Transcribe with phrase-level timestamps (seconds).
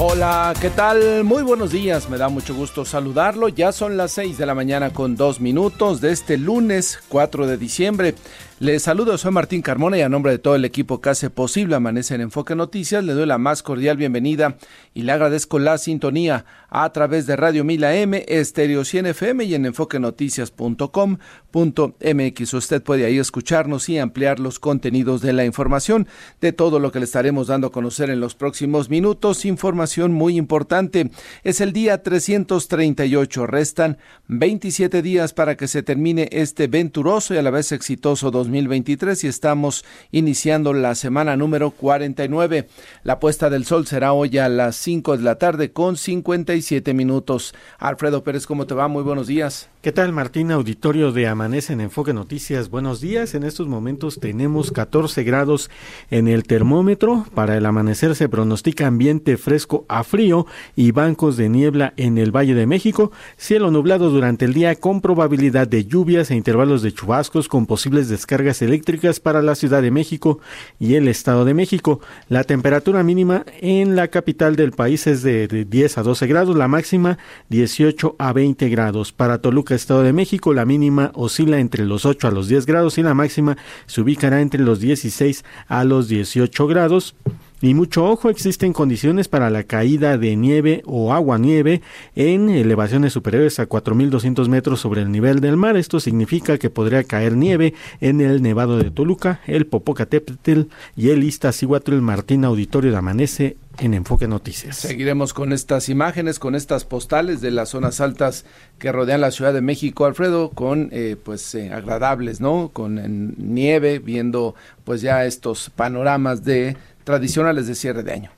[0.00, 1.24] Hola, ¿qué tal?
[1.24, 3.48] Muy buenos días, me da mucho gusto saludarlo.
[3.48, 7.56] Ya son las 6 de la mañana con dos minutos de este lunes 4 de
[7.56, 8.14] diciembre.
[8.60, 11.76] Les saludo, soy Martín Carmona y a nombre de todo el equipo que hace posible
[11.76, 14.56] Amanece en Enfoque Noticias, le doy la más cordial bienvenida
[14.94, 19.54] y le agradezco la sintonía a través de Radio Mila M, Estéreo 100 FM y
[19.54, 22.54] en enfoquenoticias.com.mx.
[22.54, 26.08] Usted puede ahí escucharnos y ampliar los contenidos de la información,
[26.40, 29.44] de todo lo que le estaremos dando a conocer en los próximos minutos.
[29.44, 31.12] Información muy importante.
[31.44, 33.46] Es el día 338.
[33.46, 39.24] Restan 27 días para que se termine este venturoso y a la vez exitoso 2023
[39.24, 42.68] y estamos iniciando la semana número 49.
[43.04, 47.54] La puesta del sol será hoy a las 5 de la tarde con 57 minutos.
[47.78, 48.88] Alfredo Pérez, ¿cómo te va?
[48.88, 49.68] Muy buenos días.
[49.80, 50.50] ¿Qué tal Martín?
[50.50, 52.68] Auditorio de Amanece en Enfoque Noticias.
[52.68, 53.36] Buenos días.
[53.36, 55.70] En estos momentos tenemos 14 grados
[56.10, 57.24] en el termómetro.
[57.32, 62.34] Para el amanecer se pronostica ambiente fresco a frío y bancos de niebla en el
[62.34, 63.12] Valle de México.
[63.36, 68.08] Cielo nublado durante el día con probabilidad de lluvias e intervalos de chubascos con posibles
[68.08, 70.40] descargas cargas eléctricas para la Ciudad de México
[70.80, 72.00] y el Estado de México.
[72.28, 76.66] La temperatura mínima en la capital del país es de 10 a 12 grados, la
[76.66, 77.16] máxima
[77.48, 79.12] 18 a 20 grados.
[79.12, 82.98] Para Toluca, Estado de México, la mínima oscila entre los 8 a los 10 grados
[82.98, 87.14] y la máxima se ubicará entre los 16 a los 18 grados.
[87.60, 91.82] Y mucho ojo, existen condiciones para la caída de nieve o agua nieve
[92.14, 95.76] en elevaciones superiores a 4.200 metros sobre el nivel del mar.
[95.76, 100.62] Esto significa que podría caer nieve en el Nevado de Toluca, el Popocatépetl
[100.96, 104.76] y el Iztaccíhuatl Martín Auditorio de Amanece en Enfoque Noticias.
[104.76, 108.44] Seguiremos con estas imágenes, con estas postales de las zonas altas
[108.78, 112.70] que rodean la Ciudad de México, Alfredo, con eh, pues eh, agradables, ¿no?
[112.72, 116.76] Con nieve, viendo pues ya estos panoramas de
[117.08, 118.30] tradicionales de cierre de año.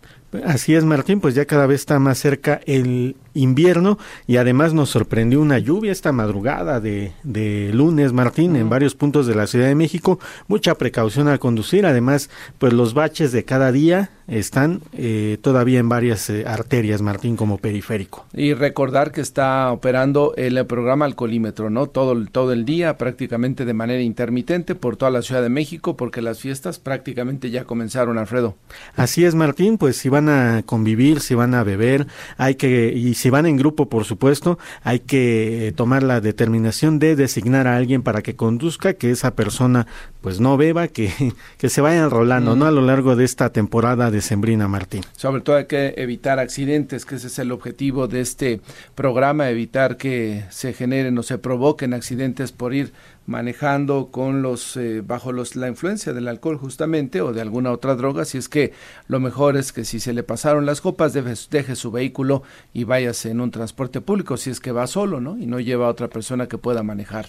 [0.44, 4.90] Así es, Martín, pues ya cada vez está más cerca el invierno y además nos
[4.90, 9.66] sorprendió una lluvia esta madrugada de, de lunes, Martín, en varios puntos de la Ciudad
[9.66, 10.18] de México.
[10.48, 15.88] Mucha precaución al conducir, además, pues los baches de cada día están eh, todavía en
[15.88, 18.26] varias eh, arterias, Martín, como periférico.
[18.32, 21.88] Y recordar que está operando el programa Alcolímetro, ¿no?
[21.88, 26.22] Todo, todo el día, prácticamente de manera intermitente por toda la Ciudad de México, porque
[26.22, 28.56] las fiestas prácticamente ya comenzaron, Alfredo.
[28.94, 33.14] Así es, Martín, pues si van a convivir, si van a beber, hay que, y
[33.14, 37.76] si van en grupo, por supuesto, hay que eh, tomar la determinación de designar a
[37.76, 39.86] alguien para que conduzca, que esa persona
[40.20, 41.12] pues no beba, que,
[41.58, 42.66] que se vaya enrolando, ¿no?
[42.66, 45.02] A lo largo de esta temporada de Sembrina, Martín.
[45.16, 48.60] Sobre todo hay que evitar accidentes, que ese es el objetivo de este
[48.94, 52.92] programa, evitar que se generen o se provoquen accidentes por ir
[53.26, 57.94] manejando con los eh, bajo los la influencia del alcohol justamente o de alguna otra
[57.94, 58.72] droga si es que
[59.06, 62.42] lo mejor es que si se le pasaron las copas deje, su vehículo
[62.72, 65.86] y váyase en un transporte público si es que va solo no y no lleva
[65.86, 67.26] a otra persona que pueda manejar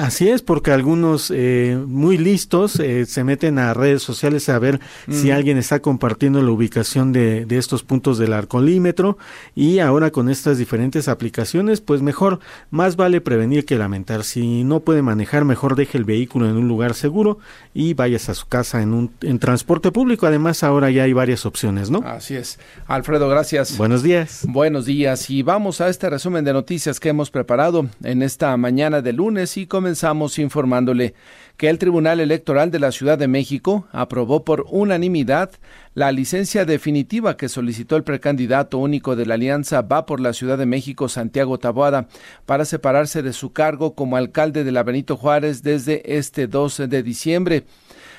[0.00, 4.80] Así es, porque algunos eh, muy listos eh, se meten a redes sociales a ver
[5.10, 9.18] si alguien está compartiendo la ubicación de, de, estos puntos del arcolímetro
[9.54, 12.40] y ahora con estas diferentes aplicaciones, pues mejor,
[12.70, 14.24] más vale prevenir que lamentar.
[14.24, 17.38] Si no puede manejar, mejor deje el vehículo en un lugar seguro
[17.74, 20.26] y vayas a su casa en un en transporte público.
[20.26, 21.98] Además, ahora ya hay varias opciones, ¿no?
[22.06, 22.58] Así es.
[22.86, 23.76] Alfredo, gracias.
[23.76, 24.46] Buenos días.
[24.48, 29.02] Buenos días y vamos a este resumen de noticias que hemos preparado en esta mañana
[29.02, 31.14] de lunes y comenzamos comenzamos informándole
[31.56, 35.50] que el Tribunal Electoral de la Ciudad de México aprobó por unanimidad
[35.94, 40.58] la licencia definitiva que solicitó el precandidato único de la Alianza Va por la Ciudad
[40.58, 42.06] de México, Santiago Taboada,
[42.46, 47.02] para separarse de su cargo como alcalde de la Benito Juárez desde este 12 de
[47.02, 47.64] diciembre.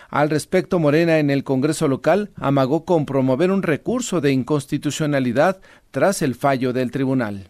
[0.09, 6.21] Al respecto, Morena en el Congreso local amagó con promover un recurso de inconstitucionalidad tras
[6.21, 7.47] el fallo del tribunal.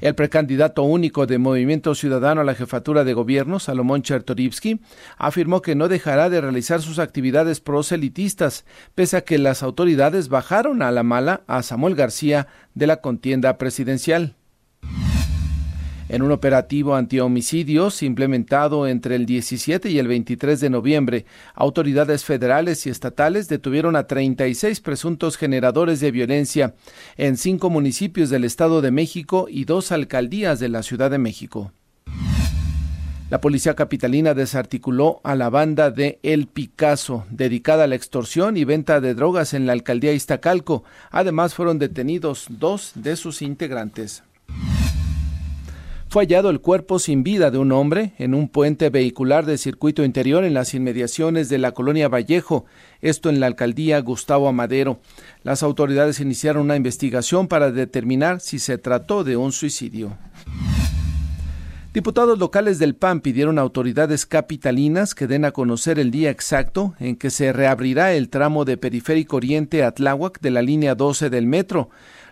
[0.00, 4.80] El precandidato único de Movimiento Ciudadano a la jefatura de gobierno, Salomón Chertorivsky,
[5.18, 8.64] afirmó que no dejará de realizar sus actividades proselitistas,
[8.94, 13.58] pese a que las autoridades bajaron a la mala a Samuel García de la contienda
[13.58, 14.36] presidencial.
[16.10, 21.24] En un operativo antihomicidios implementado entre el 17 y el 23 de noviembre,
[21.54, 26.74] autoridades federales y estatales detuvieron a 36 presuntos generadores de violencia
[27.16, 31.70] en cinco municipios del Estado de México y dos alcaldías de la Ciudad de México.
[33.30, 38.64] La policía capitalina desarticuló a la banda de El Picasso, dedicada a la extorsión y
[38.64, 40.82] venta de drogas en la alcaldía Iztacalco.
[41.12, 44.24] Además, fueron detenidos dos de sus integrantes
[46.10, 50.02] fue hallado el cuerpo sin vida de un hombre en un puente vehicular de circuito
[50.02, 52.64] interior en las inmediaciones de la colonia Vallejo,
[53.00, 54.98] esto en la alcaldía Gustavo Amadero.
[55.44, 60.18] Las autoridades iniciaron una investigación para determinar si se trató de un suicidio.
[61.94, 66.94] Diputados locales del PAN pidieron a autoridades capitalinas que den a conocer el día exacto
[66.98, 71.30] en que se reabrirá el tramo de Periférico Oriente a Tláhuac de la línea 12
[71.30, 71.90] del metro.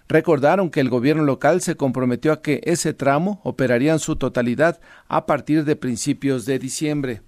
[0.08, 4.80] Recordaron que el gobierno local se comprometió a que ese tramo operaría en su totalidad
[5.06, 7.22] a partir de principios de diciembre.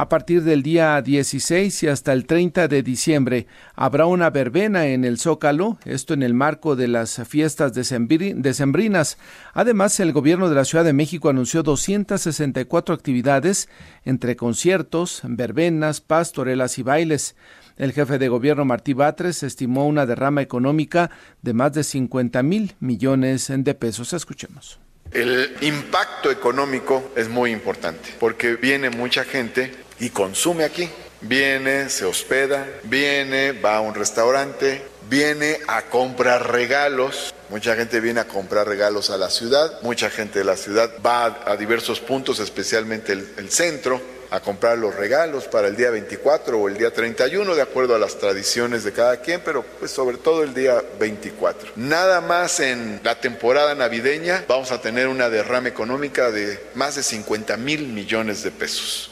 [0.00, 5.04] A partir del día 16 y hasta el 30 de diciembre habrá una verbena en
[5.04, 9.18] el Zócalo, esto en el marco de las fiestas decembrinas.
[9.52, 13.68] Además, el gobierno de la Ciudad de México anunció 264 actividades
[14.04, 17.36] entre conciertos, verbenas, pastorelas y bailes.
[17.80, 21.10] El jefe de gobierno Martí Batres estimó una derrama económica
[21.40, 24.12] de más de 50 mil millones de pesos.
[24.12, 24.78] Escuchemos.
[25.10, 30.90] El impacto económico es muy importante porque viene mucha gente y consume aquí.
[31.22, 37.34] Viene, se hospeda, viene, va a un restaurante, viene a comprar regalos.
[37.48, 41.44] Mucha gente viene a comprar regalos a la ciudad, mucha gente de la ciudad va
[41.46, 46.68] a, diversos puntos, especialmente el centro, a comprar los regalos para el día 24 o
[46.68, 50.42] el día 31, de acuerdo a las tradiciones de cada quien, pero pues sobre todo
[50.42, 51.72] el día 24.
[51.76, 57.02] Nada más en la temporada navideña vamos a tener una derrama económica de más de
[57.02, 59.10] 50 mil millones de pesos.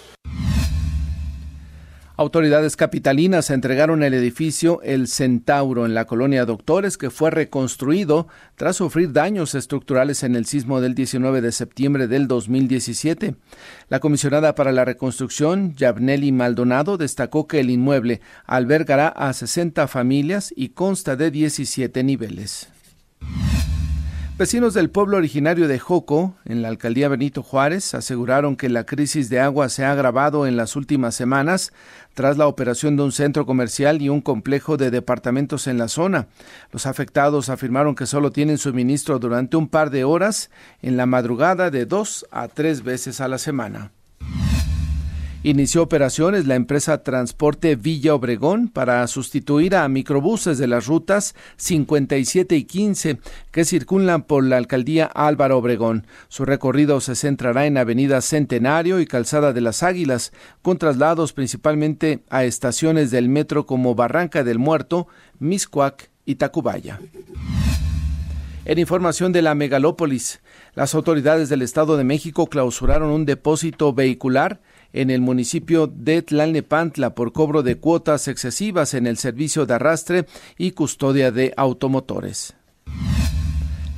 [2.19, 8.26] Autoridades capitalinas entregaron el edificio El Centauro en la colonia Doctores que fue reconstruido
[8.56, 13.37] tras sufrir daños estructurales en el sismo del 19 de septiembre del 2017.
[13.88, 20.53] La comisionada para la reconstrucción, Yabneli Maldonado, destacó que el inmueble albergará a 60 familias
[20.56, 22.69] y consta de 17 niveles.
[24.38, 29.29] Vecinos del pueblo originario de Joco, en la alcaldía Benito Juárez, aseguraron que la crisis
[29.29, 31.73] de agua se ha agravado en las últimas semanas
[32.14, 36.29] tras la operación de un centro comercial y un complejo de departamentos en la zona.
[36.70, 40.50] Los afectados afirmaron que solo tienen suministro durante un par de horas
[40.82, 43.90] en la madrugada de dos a tres veces a la semana.
[45.44, 52.56] Inició operaciones la empresa Transporte Villa Obregón para sustituir a microbuses de las rutas 57
[52.56, 53.19] y 15
[53.52, 56.08] que circulan por la alcaldía Álvaro Obregón.
[56.26, 62.25] Su recorrido se centrará en Avenida Centenario y Calzada de las Águilas, con traslados principalmente
[62.31, 65.06] a estaciones del metro como Barranca del Muerto,
[65.38, 66.99] Miscuac y Tacubaya.
[68.64, 70.40] En información de la megalópolis,
[70.75, 74.61] las autoridades del Estado de México clausuraron un depósito vehicular
[74.93, 80.26] en el municipio de Tlalnepantla por cobro de cuotas excesivas en el servicio de arrastre
[80.56, 82.55] y custodia de automotores.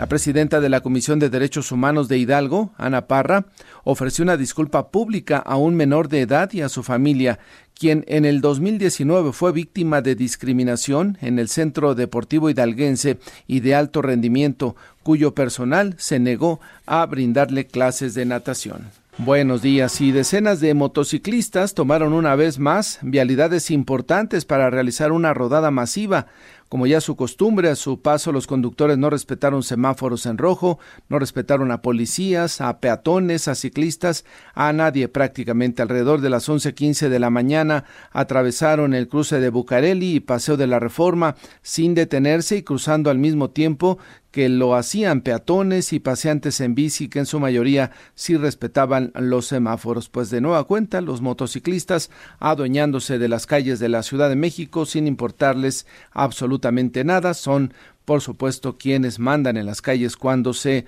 [0.00, 3.44] La presidenta de la Comisión de Derechos Humanos de Hidalgo, Ana Parra,
[3.84, 7.38] ofreció una disculpa pública a un menor de edad y a su familia,
[7.74, 13.74] quien en el 2019 fue víctima de discriminación en el Centro Deportivo Hidalguense y de
[13.74, 18.99] alto rendimiento, cuyo personal se negó a brindarle clases de natación.
[19.22, 20.00] Buenos días.
[20.00, 26.26] Y decenas de motociclistas tomaron una vez más vialidades importantes para realizar una rodada masiva
[26.70, 31.18] como ya su costumbre, a su paso los conductores no respetaron semáforos en rojo, no
[31.18, 34.24] respetaron a policías, a peatones, a ciclistas,
[34.54, 35.82] a nadie prácticamente.
[35.82, 40.68] Alrededor de las 11:15 de la mañana atravesaron el cruce de Bucareli y Paseo de
[40.68, 43.98] la Reforma sin detenerse y cruzando al mismo tiempo
[44.30, 49.46] que lo hacían peatones y paseantes en bici que en su mayoría sí respetaban los
[49.46, 54.36] semáforos, pues de nueva cuenta los motociclistas adueñándose de las calles de la Ciudad de
[54.36, 57.34] México sin importarles absolutamente nada.
[57.34, 60.86] Son, por supuesto, quienes mandan en las calles cuando se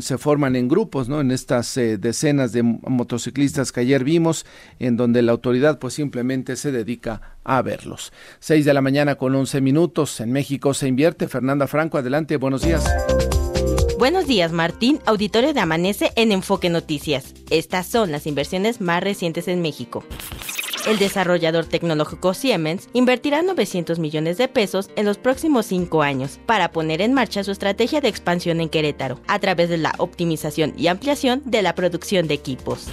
[0.00, 1.20] se forman en grupos, ¿no?
[1.20, 4.46] En estas eh, decenas de motociclistas que ayer vimos,
[4.78, 8.12] en donde la autoridad pues simplemente se dedica a verlos.
[8.38, 10.20] Seis de la mañana con once minutos.
[10.20, 11.28] En México se invierte.
[11.28, 12.36] Fernanda Franco, adelante.
[12.36, 12.84] Buenos días.
[13.98, 17.34] Buenos días, Martín, auditorio de Amanece en Enfoque Noticias.
[17.50, 20.04] Estas son las inversiones más recientes en México.
[20.90, 26.72] El desarrollador tecnológico Siemens invertirá 900 millones de pesos en los próximos cinco años para
[26.72, 30.88] poner en marcha su estrategia de expansión en Querétaro a través de la optimización y
[30.88, 32.88] ampliación de la producción de equipos.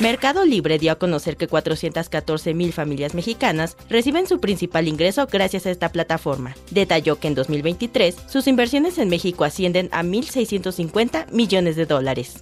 [0.00, 5.66] Mercado Libre dio a conocer que 414 mil familias mexicanas reciben su principal ingreso gracias
[5.66, 6.56] a esta plataforma.
[6.72, 12.38] Detalló que en 2023 sus inversiones en México ascienden a 1.650 millones de dólares.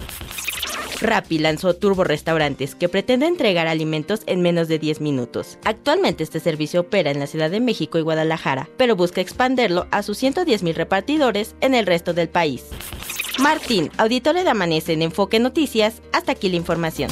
[1.03, 5.59] Rappi lanzó Turbo Restaurantes, que pretende entregar alimentos en menos de 10 minutos.
[5.65, 10.03] Actualmente este servicio opera en la Ciudad de México y Guadalajara, pero busca expanderlo a
[10.03, 12.65] sus 110 mil repartidores en el resto del país.
[13.41, 17.11] Martín, auditorio de Amanece en Enfoque Noticias, hasta aquí la información.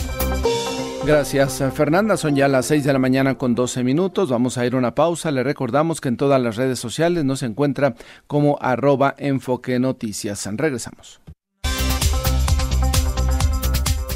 [1.04, 2.18] Gracias, Fernanda.
[2.18, 4.28] Son ya las 6 de la mañana con 12 minutos.
[4.28, 5.30] Vamos a ir a una pausa.
[5.30, 7.94] Le recordamos que en todas las redes sociales nos encuentra
[8.26, 10.46] como arroba enfoque noticias.
[10.52, 11.20] Regresamos.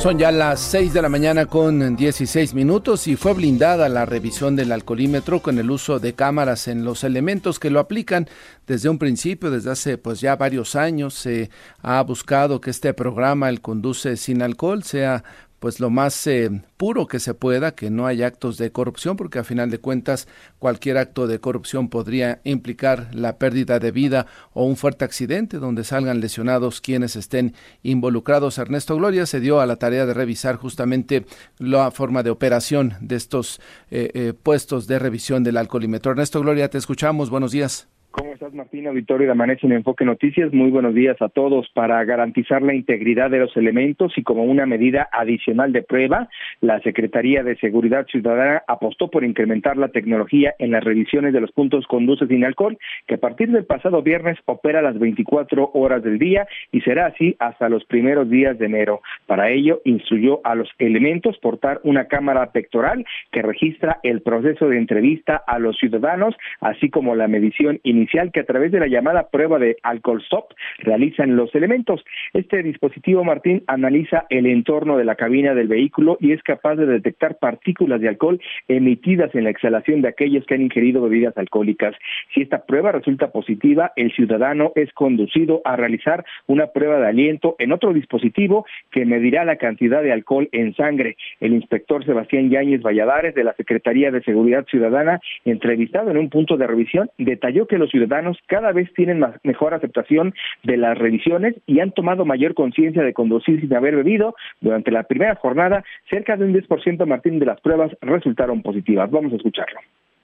[0.00, 4.56] Son ya las 6 de la mañana con 16 minutos y fue blindada la revisión
[4.56, 8.26] del alcoholímetro con el uso de cámaras en los elementos que lo aplican
[8.66, 11.12] desde un principio, desde hace pues ya varios años.
[11.12, 11.50] Se
[11.82, 15.22] ha buscado que este programa el conduce sin alcohol sea
[15.60, 19.38] pues lo más eh, puro que se pueda, que no haya actos de corrupción, porque
[19.38, 20.26] a final de cuentas
[20.58, 25.84] cualquier acto de corrupción podría implicar la pérdida de vida o un fuerte accidente donde
[25.84, 28.58] salgan lesionados quienes estén involucrados.
[28.58, 31.26] Ernesto Gloria se dio a la tarea de revisar justamente
[31.58, 36.12] la forma de operación de estos eh, eh, puestos de revisión del alcoholímetro.
[36.12, 37.28] Ernesto Gloria, te escuchamos.
[37.28, 37.86] Buenos días.
[38.12, 38.88] ¿Cómo estás, Martín?
[38.88, 40.52] Auditorio de Amanece en Enfoque Noticias.
[40.52, 41.68] Muy buenos días a todos.
[41.74, 46.28] Para garantizar la integridad de los elementos y como una medida adicional de prueba,
[46.60, 51.52] la Secretaría de Seguridad Ciudadana apostó por incrementar la tecnología en las revisiones de los
[51.52, 52.76] puntos conduces sin alcohol,
[53.06, 57.36] que a partir del pasado viernes opera las 24 horas del día y será así
[57.38, 59.02] hasta los primeros días de enero.
[59.26, 64.78] Para ello, instruyó a los elementos portar una cámara pectoral que registra el proceso de
[64.78, 67.99] entrevista a los ciudadanos, así como la medición inicial
[68.32, 72.04] que a través de la llamada prueba de alcohol stop realizan los elementos.
[72.32, 76.86] Este dispositivo, Martín, analiza el entorno de la cabina del vehículo y es capaz de
[76.86, 81.94] detectar partículas de alcohol emitidas en la exhalación de aquellos que han ingerido bebidas alcohólicas.
[82.34, 87.56] Si esta prueba resulta positiva, el ciudadano es conducido a realizar una prueba de aliento
[87.58, 91.16] en otro dispositivo que medirá la cantidad de alcohol en sangre.
[91.40, 96.56] El inspector Sebastián Yáñez Valladares de la Secretaría de Seguridad Ciudadana, entrevistado en un punto
[96.56, 101.80] de revisión, detalló que los ciudadanos cada vez tienen mejor aceptación de las revisiones y
[101.80, 104.34] han tomado mayor conciencia de conducir sin haber bebido.
[104.60, 109.10] Durante la primera jornada, cerca de un 10% Martín de las pruebas resultaron positivas.
[109.10, 109.80] Vamos a escucharlo.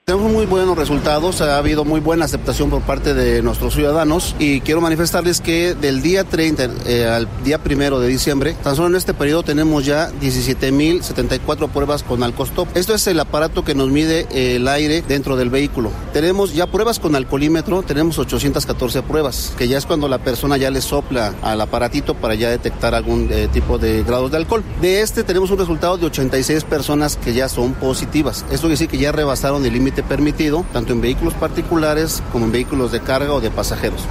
[0.09, 4.61] Tenemos muy buenos resultados, ha habido muy buena aceptación por parte de nuestros ciudadanos y
[4.61, 8.95] quiero manifestarles que del día 30 eh, al día 1 de diciembre, tan solo en
[8.95, 12.69] este periodo tenemos ya 17.074 pruebas con Alcostop.
[12.77, 15.91] Esto es el aparato que nos mide el aire dentro del vehículo.
[16.13, 20.71] Tenemos ya pruebas con alcoholímetro, tenemos 814 pruebas, que ya es cuando la persona ya
[20.71, 24.63] le sopla al aparatito para ya detectar algún eh, tipo de grados de alcohol.
[24.81, 28.45] De este tenemos un resultado de 86 personas que ya son positivas.
[28.53, 32.53] Esto quiere decir que ya rebasaron el límite permitido, tanto en vehículos particulares como en
[32.53, 34.07] vehículos de carga o de pasajeros.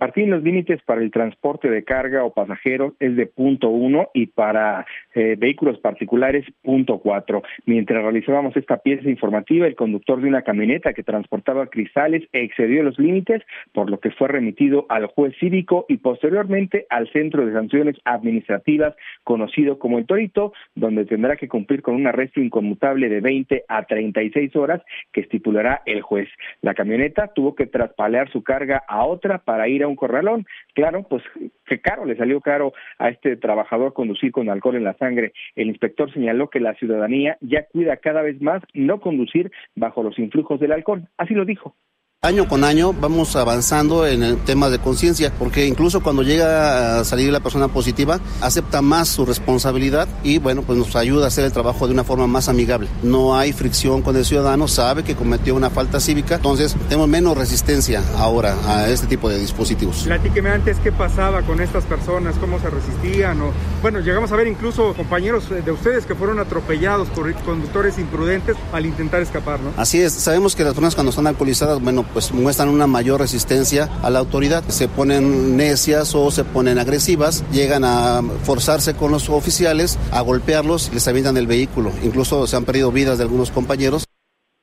[0.00, 4.26] Martín, los límites para el transporte de carga o pasajeros es de punto uno y
[4.26, 7.42] para eh, vehículos particulares punto cuatro.
[7.66, 12.96] Mientras realizábamos esta pieza informativa, el conductor de una camioneta que transportaba cristales excedió los
[12.98, 17.96] límites, por lo que fue remitido al juez cívico y posteriormente al Centro de Sanciones
[18.04, 23.64] Administrativas, conocido como el Torito, donde tendrá que cumplir con un arresto inconmutable de 20
[23.66, 24.80] a 36 horas
[25.12, 26.28] que estipulará el juez.
[26.62, 30.46] La camioneta tuvo que traspalear su carga a otra para ir a un corralón.
[30.74, 31.22] Claro, pues
[31.66, 35.32] qué caro, le salió caro a este trabajador conducir con alcohol en la sangre.
[35.56, 40.18] El inspector señaló que la ciudadanía ya cuida cada vez más no conducir bajo los
[40.18, 41.08] influjos del alcohol.
[41.16, 41.74] Así lo dijo.
[42.20, 47.04] Año con año vamos avanzando en el tema de conciencia, porque incluso cuando llega a
[47.04, 51.44] salir la persona positiva, acepta más su responsabilidad y bueno, pues nos ayuda a hacer
[51.44, 52.88] el trabajo de una forma más amigable.
[53.04, 57.38] No hay fricción con el ciudadano, sabe que cometió una falta cívica, entonces tenemos menos
[57.38, 60.02] resistencia ahora a este tipo de dispositivos.
[60.02, 64.48] Platíqueme antes qué pasaba con estas personas, cómo se resistían o bueno, llegamos a ver
[64.48, 69.70] incluso compañeros de ustedes que fueron atropellados por conductores imprudentes al intentar escapar, ¿no?
[69.76, 73.88] Así es, sabemos que las personas cuando están alcoholizadas, bueno, pues muestran una mayor resistencia
[74.02, 74.62] a la autoridad.
[74.64, 80.92] Se ponen necias o se ponen agresivas, llegan a forzarse con los oficiales, a golpearlos,
[80.92, 81.90] les avientan el vehículo.
[82.02, 84.04] Incluso se han perdido vidas de algunos compañeros.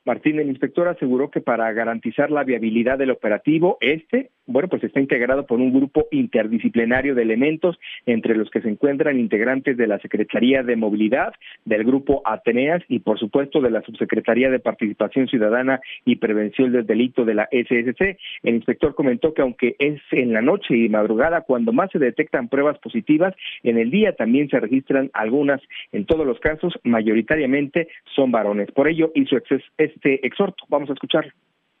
[0.04, 5.00] Martín, el inspector aseguró que para garantizar la viabilidad del operativo, este bueno, pues está
[5.00, 9.98] integrado por un grupo interdisciplinario de elementos, entre los que se encuentran integrantes de la
[9.98, 11.32] Secretaría de Movilidad,
[11.64, 16.86] del Grupo Ateneas y, por supuesto, de la Subsecretaría de Participación Ciudadana y Prevención del
[16.86, 18.18] Delito de la SSC.
[18.42, 22.48] El inspector comentó que aunque es en la noche y madrugada cuando más se detectan
[22.48, 25.60] pruebas positivas, en el día también se registran algunas.
[25.92, 28.70] En todos los casos, mayoritariamente son varones.
[28.72, 29.36] Por ello hizo
[29.78, 30.64] este exhorto.
[30.68, 31.32] Vamos a escucharlo.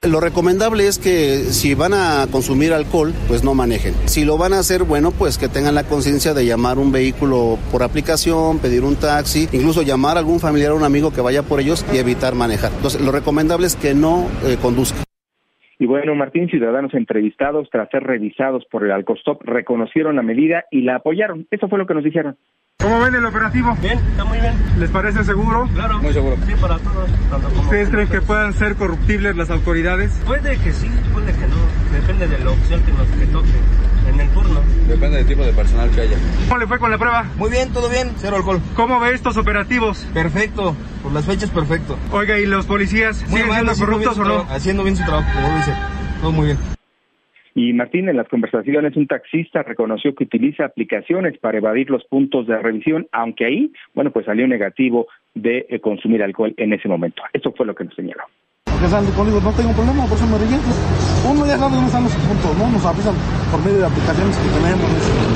[0.02, 3.94] Lo recomendable es que si van a consumir alcohol, pues no manejen.
[4.04, 7.58] Si lo van a hacer, bueno, pues que tengan la conciencia de llamar un vehículo
[7.72, 11.42] por aplicación, pedir un taxi, incluso llamar a algún familiar o un amigo que vaya
[11.42, 12.72] por ellos y evitar manejar.
[12.76, 15.05] Entonces, lo recomendable es que no eh, conduzcan.
[15.78, 20.82] Y bueno, Martín, ciudadanos entrevistados tras ser revisados por el Alcostop reconocieron la medida y
[20.82, 21.46] la apoyaron.
[21.50, 22.36] Eso fue lo que nos dijeron.
[22.78, 23.74] ¿Cómo ven el operativo?
[23.82, 24.54] Bien, está muy bien.
[24.78, 25.68] ¿Les parece seguro?
[25.74, 25.98] Claro.
[25.98, 26.36] Muy seguro.
[26.46, 27.10] Sí, para todos.
[27.64, 30.22] ¿Ustedes creen que puedan ser corruptibles las autoridades?
[30.26, 31.75] Puede que sí, puede que no.
[32.00, 33.48] Depende de la opción que nos que toque
[34.12, 34.60] en el turno.
[34.86, 36.16] Depende del tipo de personal que haya.
[36.46, 37.24] ¿Cómo le fue con la prueba?
[37.36, 38.60] Muy bien, todo bien, cero alcohol.
[38.76, 40.04] ¿Cómo ve estos operativos?
[40.12, 41.98] Perfecto, por las fechas perfecto.
[42.12, 44.40] Oiga, ¿y los policías Muy siguen mal, siendo corruptos o no?
[44.50, 45.72] Haciendo bien su trabajo, como dice.
[46.20, 46.58] Todo muy bien.
[47.54, 52.46] Y Martín, en las conversaciones, un taxista reconoció que utiliza aplicaciones para evadir los puntos
[52.46, 57.22] de revisión, aunque ahí, bueno, pues salió negativo de eh, consumir alcohol en ese momento.
[57.32, 58.24] Eso fue lo que nos señaló.
[58.76, 60.70] Porque salen conmigo, no tengo problema, por eso me registro.
[61.30, 62.68] Uno ya sabe dónde están los puntos, ¿no?
[62.68, 63.14] Nos avisan
[63.50, 65.35] por medio de aplicaciones que tenemos.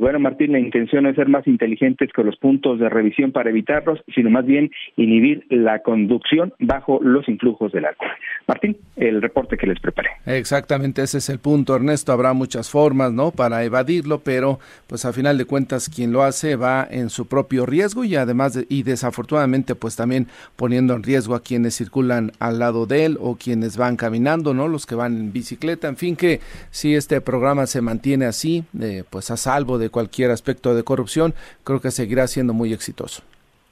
[0.00, 4.00] Bueno, Martín, la intención es ser más inteligentes que los puntos de revisión para evitarlos,
[4.14, 8.08] sino más bien inhibir la conducción bajo los influjos del alcohol.
[8.48, 10.08] Martín, el reporte que les preparé.
[10.24, 12.12] Exactamente, ese es el punto, Ernesto.
[12.12, 13.30] Habrá muchas formas, ¿no?
[13.30, 17.66] Para evadirlo, pero pues a final de cuentas quien lo hace va en su propio
[17.66, 22.86] riesgo y además y desafortunadamente pues también poniendo en riesgo a quienes circulan al lado
[22.86, 24.66] de él o quienes van caminando, ¿no?
[24.66, 26.40] Los que van en bicicleta, en fin que
[26.70, 31.34] si este programa se mantiene así, eh, pues a salvo de cualquier aspecto de corrupción,
[31.64, 33.22] creo que seguirá siendo muy exitoso.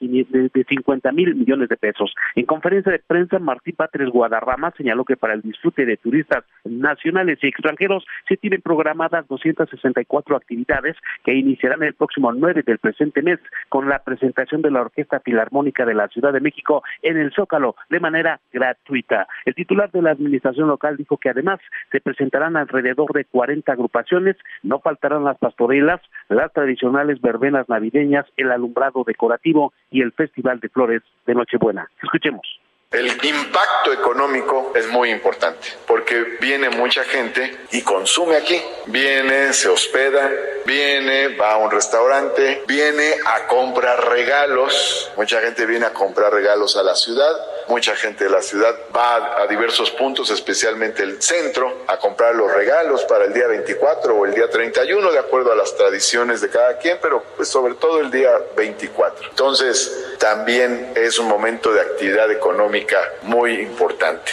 [0.67, 2.13] 50 mil millones de pesos.
[2.35, 7.39] En conferencia de prensa, Martín Patres Guadarrama señaló que para el disfrute de turistas nacionales
[7.41, 13.39] y extranjeros se tienen programadas 264 actividades que iniciarán el próximo 9 del presente mes
[13.69, 17.75] con la presentación de la Orquesta Filarmónica de la Ciudad de México en el Zócalo
[17.91, 19.27] de manera gratuita.
[19.45, 21.59] El titular de la administración local dijo que además
[21.91, 28.51] se presentarán alrededor de 40 agrupaciones, no faltarán las pastorelas, las tradicionales verbenas navideñas, el
[28.51, 31.87] alumbrado decorativo y el Festival de Flores de Nochebuena.
[32.01, 32.59] Escuchemos
[32.91, 38.59] El impacto económico es muy importante porque viene mucha gente y consume aquí.
[38.87, 40.27] Viene, se hospeda,
[40.65, 45.11] viene, va a un restaurante, viene a comprar regalos.
[45.15, 47.31] Mucha gente viene a comprar regalos a la ciudad.
[47.67, 52.51] Mucha gente de la ciudad va a diversos puntos, especialmente el centro, a comprar los
[52.51, 56.49] regalos para el día 24 o el día 31, de acuerdo a las tradiciones de
[56.49, 59.29] cada quien, pero pues sobre todo el día 24.
[59.29, 62.78] Entonces, también es un momento de actividad económica
[63.23, 64.31] muy importante.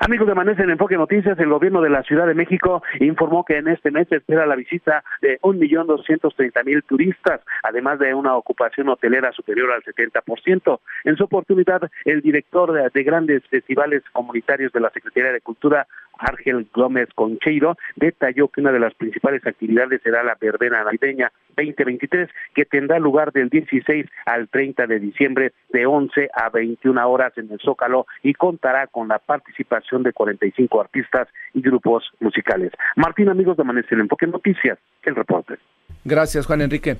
[0.00, 3.58] Amigos de Amanece en Enfoque Noticias, el gobierno de la Ciudad de México informó que
[3.58, 8.12] en este mes espera la visita de un millón doscientos treinta mil turistas, además de
[8.12, 10.80] una ocupación hotelera superior al 70%.
[11.04, 15.86] En su oportunidad, el director de grandes festivales comunitarios de la Secretaría de Cultura,
[16.18, 22.28] Ángel Gómez Concheiro, detalló que una de las principales actividades será la verbena navideña 2023,
[22.54, 27.50] que tendrá lugar del 16 al 30 de diciembre de 11 a 21 horas en
[27.50, 32.72] el Zócalo y contará con la participación de 45 artistas y grupos musicales.
[32.96, 35.54] Martín, amigos de Amanece en Enfoque Noticias, el reporte.
[36.04, 36.96] Gracias, Juan Enrique.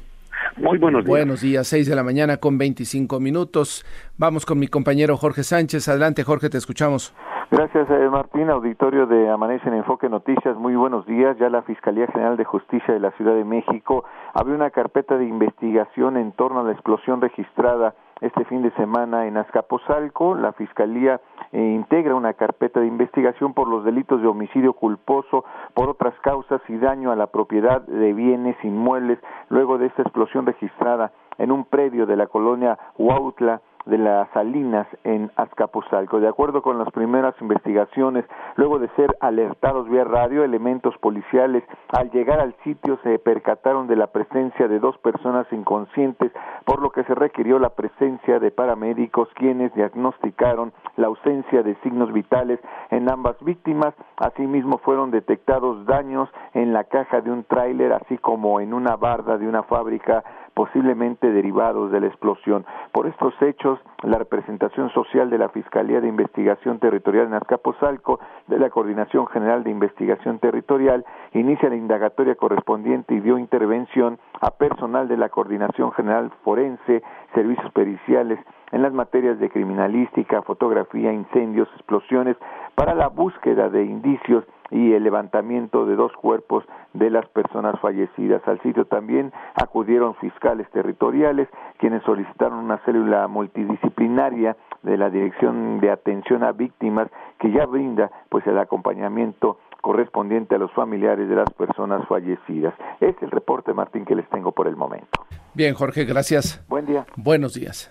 [0.57, 1.09] Muy buenos días.
[1.09, 3.85] Buenos días, 6 de la mañana con 25 minutos.
[4.17, 5.89] Vamos con mi compañero Jorge Sánchez.
[5.89, 7.15] Adelante, Jorge, te escuchamos.
[7.51, 8.49] Gracias, eh, Martín.
[8.49, 11.37] Auditorio de Amanece en Enfoque Noticias, muy buenos días.
[11.39, 15.27] Ya la Fiscalía General de Justicia de la Ciudad de México abrió una carpeta de
[15.27, 20.35] investigación en torno a la explosión registrada este fin de semana en Azcapotzalco.
[20.35, 21.21] La Fiscalía
[21.53, 26.63] eh, integra una carpeta de investigación por los delitos de homicidio culposo, por otras causas
[26.69, 29.19] y daño a la propiedad de bienes inmuebles
[29.51, 34.87] luego de esta explosión registrada en un predio de la colonia Huautla de las Salinas
[35.05, 36.21] en Azcapotzalco.
[36.21, 38.25] De acuerdo con las primeras investigaciones,
[38.57, 43.97] luego de ser alertados vía radio, elementos policiales al llegar al sitio se percataron de
[43.97, 46.33] la presencia de dos personas inconscientes,
[46.65, 52.13] por lo que se requirió la presencia de paramédicos quienes diagnosticaron la ausencia de signos
[52.13, 53.95] vitales en ambas víctimas.
[54.17, 59.39] Asimismo fueron detectados daños en la caja de un tráiler, así como en una barda
[59.39, 62.65] de una fábrica posiblemente derivados de la explosión.
[62.93, 68.59] Por estos hechos, la representación social de la Fiscalía de Investigación Territorial en Azcapotzalco, de
[68.59, 75.09] la Coordinación General de Investigación Territorial, inicia la indagatoria correspondiente y dio intervención a personal
[75.09, 77.03] de la Coordinación General Forense,
[77.35, 78.39] Servicios Periciales,
[78.75, 82.37] en las materias de criminalística, fotografía, incendios, explosiones,
[82.75, 88.43] para la búsqueda de indicios y el levantamiento de dos cuerpos de las personas fallecidas.
[88.49, 95.93] Al sitio también acudieron fiscales territoriales, quienes solicitaron una célula multidisciplinaria de la Dirección de
[95.93, 97.09] Atención a Víctimas
[97.39, 102.75] que ya brinda pues el acompañamiento correspondiente a los familiares de las personas fallecidas.
[103.01, 105.25] Es el reporte, Martín, que les tengo por el momento.
[105.53, 106.65] Bien, Jorge, gracias.
[106.69, 107.07] Buen día.
[107.17, 107.89] Buenos días.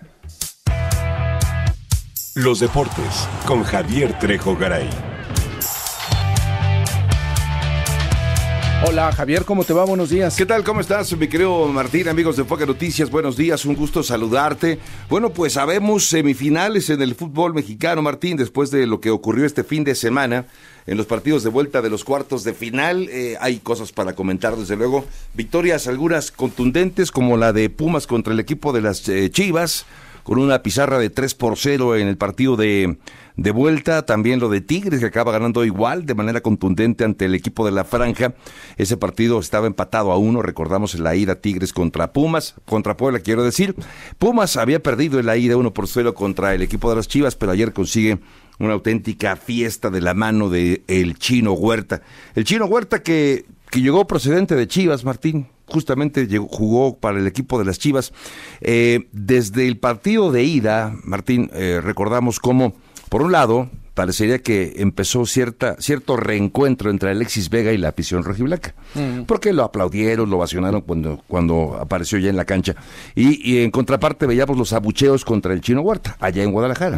[2.36, 4.90] Los deportes con Javier Trejo Garay.
[8.88, 9.86] Hola Javier, ¿cómo te va?
[9.86, 10.36] Buenos días.
[10.36, 10.64] ¿Qué tal?
[10.64, 12.08] ¿Cómo estás, mi querido Martín?
[12.08, 14.80] Amigos de Enfoque Noticias, buenos días, un gusto saludarte.
[15.12, 19.64] Bueno, pues sabemos semifinales en el fútbol mexicano, Martín, después de lo que ocurrió este
[19.64, 20.48] fin de semana
[20.88, 23.10] en los partidos de vuelta de los cuartos de final.
[23.12, 25.06] Eh, hay cosas para comentar, desde luego.
[25.36, 29.86] Victorias algunas contundentes, como la de Pumas contra el equipo de las eh, Chivas,
[30.24, 32.98] con una pizarra de 3 por 0 en el partido de
[33.36, 34.06] de vuelta.
[34.06, 37.72] También lo de Tigres, que acaba ganando igual de manera contundente ante el equipo de
[37.72, 38.34] la Franja.
[38.78, 43.44] Ese partido estaba empatado a uno, recordamos la ida Tigres contra Pumas, contra Puebla, quiero
[43.44, 43.76] decir.
[44.18, 47.36] Pumas había perdido en la ida uno por suelo contra el equipo de las Chivas,
[47.36, 48.20] pero ayer consigue
[48.60, 52.02] una auténtica fiesta de la mano de el Chino Huerta.
[52.36, 57.28] El Chino Huerta que, que llegó procedente de Chivas, Martín, justamente llegó, jugó para el
[57.28, 58.14] equipo de las Chivas.
[58.62, 62.74] Eh, desde el partido de ida, Martín, eh, recordamos cómo
[63.14, 68.24] por un lado, parecería que empezó cierta, cierto reencuentro entre Alexis Vega y la afición
[68.24, 68.74] rojiblanca.
[68.96, 69.26] Mm.
[69.28, 72.76] Porque lo aplaudieron, lo vacionaron cuando, cuando apareció ya en la cancha.
[73.14, 76.98] Y, en contraparte veíamos los abucheos contra el Chino Huerta, allá en Guadalajara.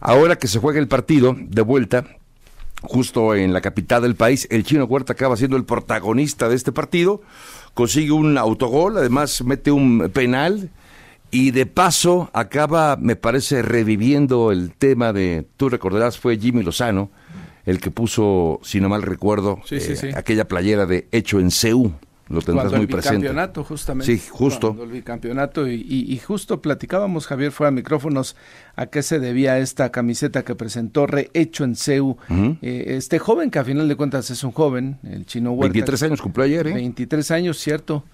[0.00, 2.04] Ahora que se juega el partido de vuelta,
[2.82, 6.72] justo en la capital del país, el Chino Huerta acaba siendo el protagonista de este
[6.72, 7.22] partido.
[7.74, 10.70] Consigue un autogol, además mete un penal
[11.30, 17.10] y de paso acaba, me parece, reviviendo el tema de, tú recordarás, fue Jimmy Lozano,
[17.66, 21.92] el que puso, si no mal recuerdo, eh, aquella playera de hecho en CEU.
[22.28, 23.16] Lo tendrás muy presente.
[23.16, 24.16] El bicampeonato, justamente.
[24.16, 24.76] Sí, justo.
[24.82, 25.68] el bicampeonato.
[25.68, 28.36] Y, y, justo platicábamos, Javier, fuera de micrófonos,
[28.76, 32.16] a qué se debía esta camiseta que presentó Rehecho en CEU.
[32.62, 35.72] Eh, este joven, que a final de cuentas es un joven, el chino Huerta.
[35.72, 36.74] 23 años cumplió ayer, ¿eh?
[36.74, 38.04] 23 años, cierto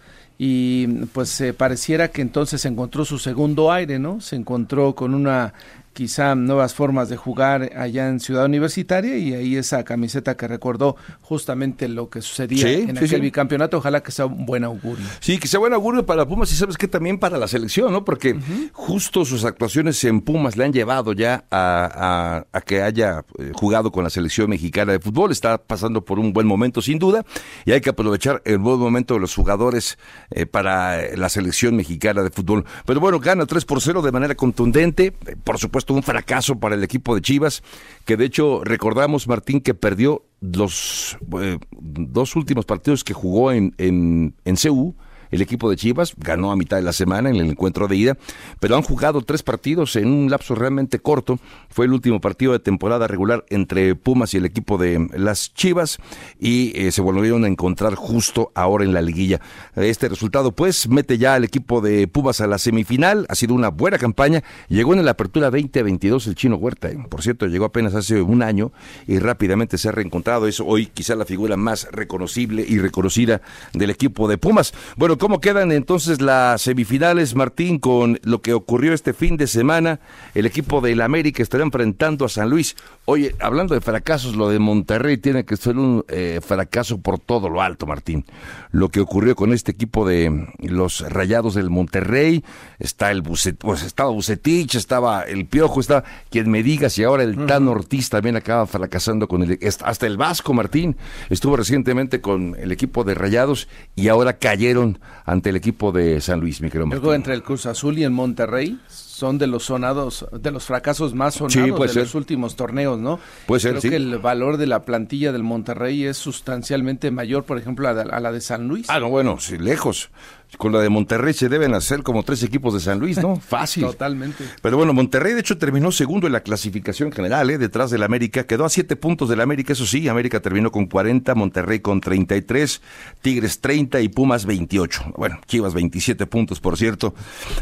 [0.43, 4.23] y pues pareciera que entonces encontró su segundo aire, ¿no?
[4.23, 5.53] Se encontró con una
[5.93, 10.97] quizá nuevas formas de jugar allá en Ciudad Universitaria y ahí esa camiseta que recordó
[11.21, 15.05] justamente lo que sucedía en aquel bicampeonato, ojalá que sea un buen augurio.
[15.21, 18.05] Sí, que sea buen augurio para Pumas y sabes que también para la selección, ¿no?
[18.05, 18.39] Porque
[18.73, 24.05] justo sus actuaciones en Pumas le han llevado ya a, que haya eh, jugado con
[24.05, 27.25] la selección mexicana de fútbol, está pasando por un buen momento sin duda
[27.65, 29.99] y hay que aprovechar el buen momento de los jugadores
[30.31, 32.65] eh, para la selección mexicana de fútbol.
[32.87, 36.85] Pero bueno, gana 3 por 0 de manera contundente, por supuesto un fracaso para el
[36.85, 37.63] equipo de Chivas,
[38.05, 43.75] que de hecho recordamos, Martín, que perdió los eh, dos últimos partidos que jugó en,
[43.79, 44.95] en, en CU
[45.31, 48.19] el equipo de Chivas ganó a mitad de la semana en el encuentro de ida,
[48.59, 51.39] pero han jugado tres partidos en un lapso realmente corto.
[51.69, 55.99] Fue el último partido de temporada regular entre Pumas y el equipo de las Chivas
[56.39, 59.41] y eh, se volvieron a encontrar justo ahora en la liguilla.
[59.77, 63.27] Este resultado pues mete ya al equipo de Pumas a la semifinal.
[63.29, 64.43] Ha sido una buena campaña.
[64.69, 66.89] Llegó en la apertura 2022 el chino Huerta.
[66.89, 66.99] ¿eh?
[67.09, 68.73] Por cierto, llegó apenas hace un año
[69.07, 70.47] y rápidamente se ha reencontrado.
[70.47, 73.41] Es hoy quizá la figura más reconocible y reconocida
[73.73, 74.73] del equipo de Pumas.
[74.97, 80.01] Bueno, ¿Cómo quedan entonces las semifinales, Martín, con lo que ocurrió este fin de semana?
[80.35, 82.75] El equipo del América estará enfrentando a San Luis.
[83.05, 87.51] Oye, hablando de fracasos, lo de Monterrey tiene que ser un eh, fracaso por todo
[87.51, 88.25] lo alto, Martín.
[88.71, 92.43] Lo que ocurrió con este equipo de los Rayados del Monterrey,
[92.79, 97.25] está el Bucet, pues estaba Bucetich, estaba el Piojo, estaba quien me diga si ahora
[97.25, 100.97] el Tan Ortiz también acaba fracasando con el hasta el Vasco Martín
[101.29, 106.41] estuvo recientemente con el equipo de Rayados y ahora cayeron ante el equipo de San
[106.41, 110.27] Luis, mi querido Luego entre el Cruz Azul y el Monterrey son de los sonados,
[110.33, 113.21] de los fracasos más sonados de los últimos torneos, ¿no?
[113.47, 117.59] Puede ser, Creo que el valor de la plantilla del Monterrey es sustancialmente mayor, por
[117.59, 118.89] ejemplo, a, a la de San Luis.
[118.89, 120.11] Ah, no, bueno, sí, lejos.
[120.59, 123.37] Con la de Monterrey se deben hacer como tres equipos de San Luis, ¿no?
[123.41, 123.85] Fácil.
[123.85, 124.45] Totalmente.
[124.61, 127.59] Pero bueno, Monterrey de hecho terminó segundo en la clasificación general, ¿eh?
[127.59, 128.45] detrás del América.
[128.45, 130.09] Quedó a siete puntos del América, eso sí.
[130.09, 132.83] América terminó con 40, Monterrey con 33,
[133.23, 135.15] Tigres 30 y Pumas 28.
[135.17, 137.15] Bueno, Chivas 27 puntos, por cierto.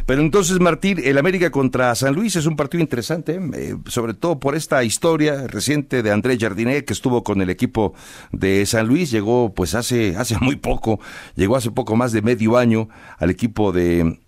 [0.07, 3.41] Pero entonces, Martín, el América contra San Luis es un partido interesante, ¿eh?
[3.55, 7.95] Eh, sobre todo por esta historia reciente de Andrés Jardiné, que estuvo con el equipo
[8.33, 9.11] de San Luis.
[9.11, 11.01] Llegó pues hace, hace muy poco,
[11.35, 12.78] llegó hace poco más de medio año
[13.19, 14.19] al equipo de,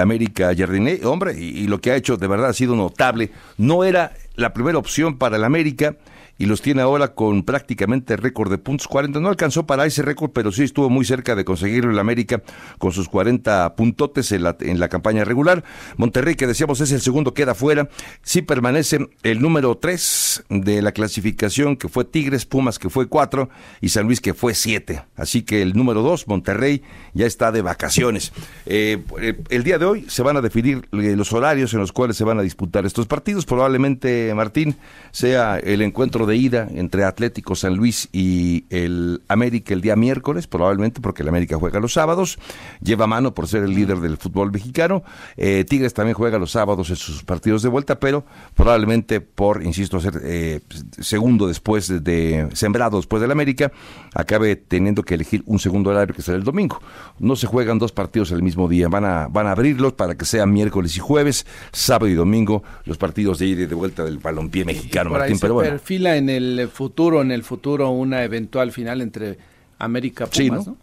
[0.00, 3.30] América Jardiné, hombre, y, lo que ha hecho de verdad ha sido notable.
[3.56, 5.96] No era la primera opción para el América
[6.38, 9.20] y los tiene ahora con prácticamente récord de puntos 40.
[9.20, 12.42] No alcanzó para ese récord, pero sí estuvo muy cerca de conseguirlo el América
[12.78, 15.64] con sus 40 puntotes en la, en la campaña regular.
[15.96, 17.88] Monterrey, que decíamos es el segundo, queda fuera.
[18.22, 23.48] Sí permanece el número 3 de la clasificación, que fue Tigres, Pumas, que fue 4,
[23.80, 25.02] y San Luis, que fue 7.
[25.16, 26.82] Así que el número 2, Monterrey,
[27.14, 28.32] ya está de vacaciones.
[28.66, 29.02] Eh,
[29.48, 32.24] el día de hoy se van a definir eh, los horarios en los cuales se
[32.24, 33.46] van a disputar estos partidos.
[33.46, 34.76] Probablemente, Martín,
[35.12, 40.46] sea el encuentro de ida entre Atlético San Luis y el América el día miércoles,
[40.46, 42.38] probablemente porque el América juega los sábados.
[42.82, 45.02] Lleva mano por ser el líder del fútbol mexicano.
[45.36, 50.00] Eh, Tigres también juega los sábados en sus partidos de vuelta, pero probablemente por, insisto,
[50.00, 50.62] ser
[51.00, 53.72] segundo después de, de sembrado después del América,
[54.14, 56.80] acabe teniendo que elegir un segundo horario que será el domingo
[57.18, 60.24] no se juegan dos partidos el mismo día, van a, van a abrirlos para que
[60.24, 64.18] sean miércoles y jueves, sábado y domingo, los partidos de ida y de vuelta del
[64.18, 65.70] balompié mexicano, Martín, pero bueno.
[65.70, 69.38] perfila en el futuro, en el futuro una eventual final entre
[69.78, 70.76] América Pumas, ¿no?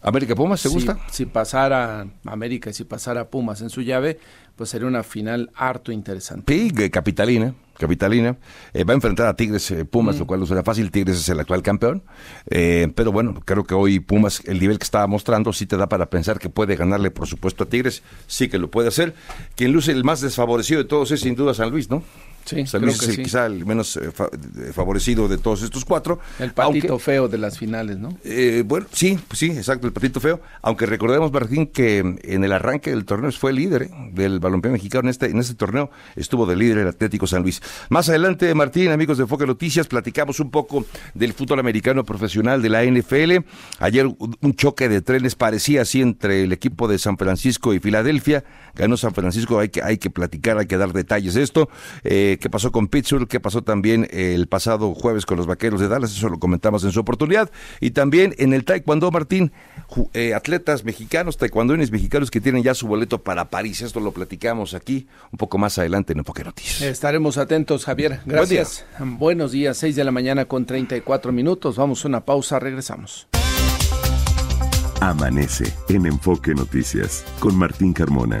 [0.00, 0.98] América Pumas, ¿te gusta?
[1.10, 4.18] Si pasara América y si pasara Pumas en su llave,
[4.56, 6.52] pues sería una final harto interesante.
[6.52, 8.36] Sí, capitalina capitalina.
[8.74, 10.18] Eh, va a enfrentar a Tigres eh, Pumas, mm.
[10.18, 10.90] lo cual no será fácil.
[10.90, 12.02] Tigres es el actual campeón.
[12.50, 15.88] Eh, pero bueno, creo que hoy Pumas, el nivel que estaba mostrando, sí te da
[15.88, 18.02] para pensar que puede ganarle, por supuesto, a Tigres.
[18.26, 19.14] Sí que lo puede hacer.
[19.54, 22.02] Quien luce el más desfavorecido de todos es sin duda San Luis, ¿no?
[22.48, 24.10] Sí, San Luis es quizá el menos eh,
[24.72, 26.18] favorecido de todos estos cuatro.
[26.38, 28.16] El patito feo de las finales, ¿no?
[28.24, 30.40] Eh, bueno, sí, pues sí, exacto, el patito feo.
[30.62, 33.90] Aunque recordemos, Martín, que en el arranque del torneo fue el líder ¿eh?
[34.14, 35.02] del balompié mexicano.
[35.02, 37.60] En este, en este torneo estuvo de líder el Atlético San Luis.
[37.90, 42.70] Más adelante, Martín, amigos de Foca Noticias, platicamos un poco del fútbol americano profesional de
[42.70, 43.44] la NFL.
[43.78, 48.42] Ayer un choque de trenes parecía así entre el equipo de San Francisco y Filadelfia.
[48.74, 51.68] Ganó San Francisco, hay que, hay que platicar, hay que dar detalles de esto.
[52.04, 55.88] Eh, qué pasó con Pittsburgh, qué pasó también el pasado jueves con los Vaqueros de
[55.88, 57.50] Dallas, eso lo comentamos en su oportunidad.
[57.80, 59.52] Y también en el Taekwondo, Martín,
[60.12, 63.82] eh, atletas mexicanos, taekwondoines mexicanos que tienen ya su boleto para París.
[63.82, 66.82] Esto lo platicamos aquí un poco más adelante en Enfoque Noticias.
[66.82, 68.20] Estaremos atentos, Javier.
[68.26, 68.84] Gracias.
[68.98, 71.76] Buenos días, 6 de la mañana con 34 minutos.
[71.76, 73.28] Vamos a una pausa, regresamos.
[75.00, 78.40] Amanece en Enfoque Noticias con Martín Carmona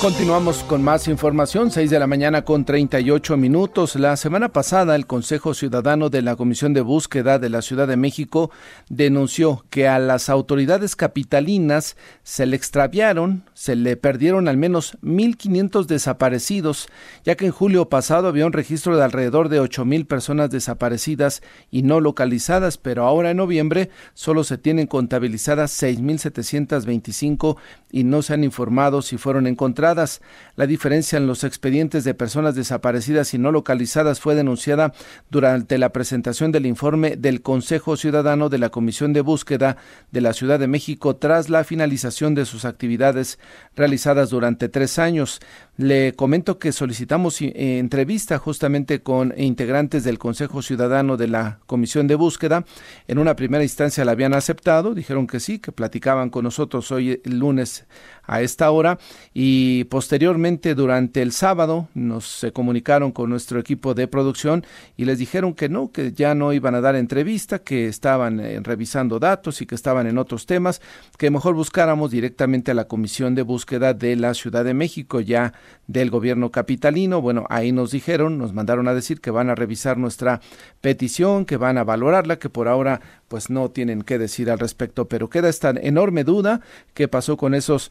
[0.00, 3.96] Continuamos con más información, 6 de la mañana con 38 minutos.
[3.96, 7.96] La semana pasada el Consejo Ciudadano de la Comisión de Búsqueda de la Ciudad de
[7.96, 8.50] México
[8.90, 15.86] denunció que a las autoridades capitalinas se le extraviaron, se le perdieron al menos 1.500
[15.86, 16.88] desaparecidos,
[17.24, 21.82] ya que en julio pasado había un registro de alrededor de 8.000 personas desaparecidas y
[21.82, 27.56] no localizadas, pero ahora en noviembre solo se tienen contabilizadas 6.725
[27.90, 32.54] y no se han informado si fueron encontradas la diferencia en los expedientes de personas
[32.54, 34.92] desaparecidas y no localizadas fue denunciada
[35.30, 39.76] durante la presentación del informe del Consejo Ciudadano de la Comisión de Búsqueda
[40.10, 43.38] de la Ciudad de México tras la finalización de sus actividades
[43.74, 45.40] realizadas durante tres años.
[45.78, 52.06] Le comento que solicitamos eh, entrevista justamente con integrantes del Consejo Ciudadano de la Comisión
[52.06, 52.64] de Búsqueda.
[53.08, 57.20] En una primera instancia la habían aceptado, dijeron que sí, que platicaban con nosotros hoy
[57.22, 57.84] el lunes
[58.22, 58.98] a esta hora
[59.34, 64.64] y posteriormente durante el sábado nos se comunicaron con nuestro equipo de producción
[64.96, 68.60] y les dijeron que no, que ya no iban a dar entrevista, que estaban eh,
[68.62, 70.80] revisando datos y que estaban en otros temas,
[71.18, 75.52] que mejor buscáramos directamente a la Comisión de Búsqueda de la Ciudad de México ya
[75.86, 77.20] del gobierno capitalino.
[77.20, 80.40] Bueno, ahí nos dijeron, nos mandaron a decir que van a revisar nuestra
[80.80, 85.08] petición, que van a valorarla, que por ahora pues no tienen que decir al respecto,
[85.08, 86.60] pero queda esta enorme duda
[86.94, 87.90] qué pasó con esos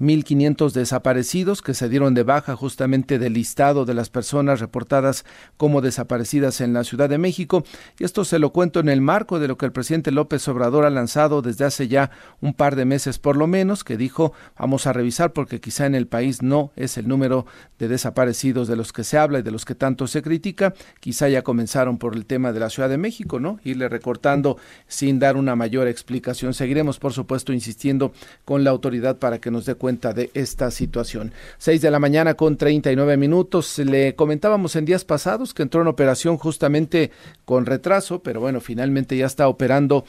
[0.00, 5.24] 1.500 desaparecidos que se dieron de baja justamente del listado de las personas reportadas
[5.56, 7.64] como desaparecidas en la Ciudad de México.
[7.98, 10.84] Y esto se lo cuento en el marco de lo que el presidente López Obrador
[10.84, 14.86] ha lanzado desde hace ya un par de meses por lo menos, que dijo vamos
[14.86, 17.46] a revisar porque quizá en el país no es el número
[17.78, 20.74] de desaparecidos de los que se habla y de los que tanto se critica.
[21.00, 23.58] Quizá ya comenzaron por el tema de la Ciudad de México, ¿no?
[23.64, 26.54] Irle recortando sin dar una mayor explicación.
[26.54, 28.12] Seguiremos, por supuesto, insistiendo
[28.44, 31.30] con la autoridad para que nos dé cuenta cuenta de esta situación.
[31.56, 33.78] 6 de la mañana con 39 minutos.
[33.78, 37.10] Le comentábamos en días pasados que entró en operación justamente
[37.46, 40.04] con retraso, pero bueno, finalmente ya está operando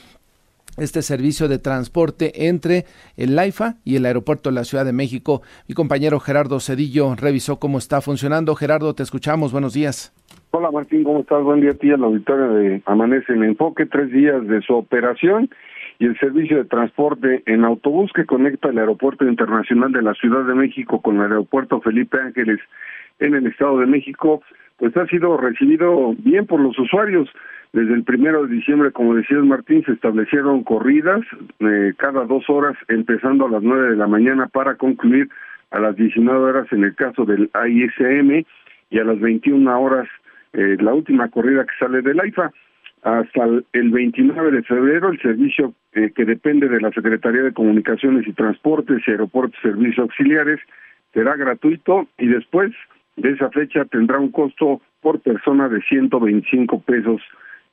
[0.75, 2.83] este servicio de transporte entre
[3.15, 5.43] el LAIFA y el aeropuerto de la Ciudad de México.
[5.69, 8.55] Mi compañero Gerardo Cedillo revisó cómo está funcionando.
[8.55, 9.53] Gerardo, te escuchamos.
[9.53, 10.13] Buenos días.
[10.51, 11.41] Hola Martín, ¿cómo estás?
[11.41, 13.85] Buen día a ti, a la auditoria de Amanece en Enfoque.
[13.85, 15.49] Tres días de su operación
[15.99, 20.45] y el servicio de transporte en autobús que conecta el Aeropuerto Internacional de la Ciudad
[20.45, 22.59] de México con el Aeropuerto Felipe Ángeles
[23.19, 24.41] en el Estado de México,
[24.77, 27.29] pues ha sido recibido bien por los usuarios.
[27.73, 31.21] Desde el primero de diciembre, como decías Martín, se establecieron corridas
[31.59, 35.29] eh, cada dos horas, empezando a las nueve de la mañana para concluir
[35.71, 38.45] a las diecinueve horas en el caso del AISM
[38.89, 40.07] y a las veintiuna horas
[40.53, 42.51] eh, la última corrida que sale del AIFA
[43.03, 48.27] hasta el 29 de febrero el servicio eh, que depende de la Secretaría de Comunicaciones
[48.27, 50.59] y Transportes y Aeropuertos y Servicios Auxiliares
[51.13, 52.71] será gratuito y después
[53.15, 57.21] de esa fecha tendrá un costo por persona de 125 pesos.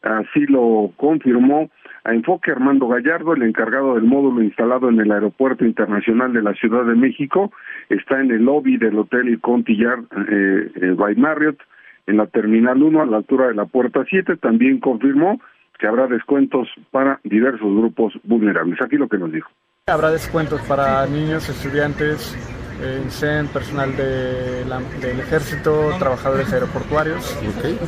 [0.02, 1.70] Así lo confirmó
[2.04, 6.54] a Enfoque Armando Gallardo, el encargado del módulo instalado en el Aeropuerto Internacional de la
[6.54, 7.52] Ciudad de México.
[7.88, 11.58] Está en el lobby del Hotel Contillard eh, eh, by Marriott
[12.06, 14.36] en la Terminal 1 a la altura de la Puerta 7.
[14.36, 15.40] También confirmó
[15.78, 18.80] que habrá descuentos para diversos grupos vulnerables.
[18.80, 19.50] Aquí lo que nos dijo.
[19.86, 22.34] Habrá descuentos para niños, estudiantes,
[22.82, 24.64] eh, personal de
[25.00, 27.78] del ejército, trabajadores aeroportuarios, okay.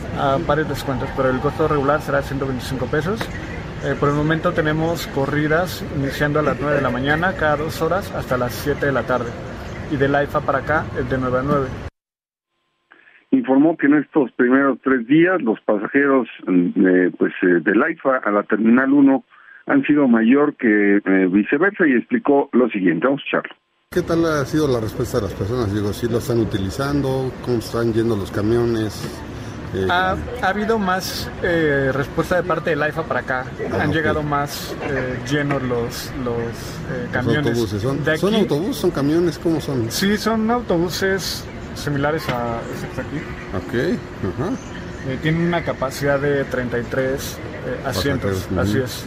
[0.47, 3.21] varios descuentos, pero el costo regular será 125 pesos.
[3.85, 7.81] Eh, por el momento tenemos corridas iniciando a las 9 de la mañana cada dos
[7.83, 9.31] horas hasta las 7 de la tarde
[9.91, 11.88] y de la IFA para acá es de 9 a 9
[13.31, 18.31] informó que en estos primeros tres días los pasajeros eh, pues eh, del AIFA a
[18.31, 19.25] la Terminal 1
[19.67, 23.07] han sido mayor que eh, viceversa y explicó lo siguiente.
[23.07, 23.57] Vamos a escucharlo.
[23.91, 25.75] ¿Qué tal ha sido la respuesta de las personas?
[25.75, 27.31] Digo, ¿sí lo están utilizando?
[27.45, 29.25] ¿Cómo están yendo los camiones?
[29.91, 33.45] ha, habido más respuesta de parte del AIFA para acá.
[33.71, 34.75] Ah, Han llegado más
[35.31, 36.81] llenos los, los
[37.13, 37.47] camiones.
[37.47, 37.83] autobuses.
[37.83, 38.77] ¿Son, ¿Son autobuses?
[38.77, 39.39] ¿Son camiones?
[39.39, 39.91] ¿Cómo son?
[39.91, 41.47] Sí, son autobuses
[41.79, 43.19] similares a este aquí.
[43.57, 43.99] Ok,
[44.35, 44.51] ajá.
[45.09, 49.07] Eh, tienen una capacidad de 33 eh, asientos, así es.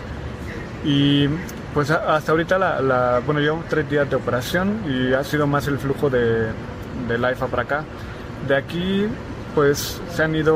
[0.84, 1.28] Y
[1.74, 5.68] pues hasta ahorita, la, la, bueno, llevamos tres días de operación y ha sido más
[5.68, 6.48] el flujo de,
[7.08, 7.84] de la IFA para acá.
[8.48, 9.08] De aquí
[9.54, 10.56] pues se han ido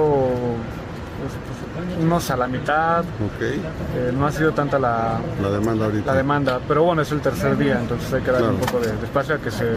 [1.19, 3.03] pues, unos a la mitad.
[3.35, 3.61] Okay.
[3.95, 6.11] Eh, no ha sido tanta la, la demanda ahorita.
[6.11, 8.89] La demanda, pero bueno, es el tercer día, entonces hay que darle un poco de,
[9.03, 9.75] espacio a que se,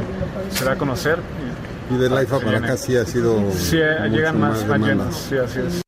[0.50, 1.18] se dé a conocer.
[1.90, 3.50] Y, y de la IFA para acá sí ha sido.
[3.52, 5.82] Sí, llegan más, más, llenos, sí, así es.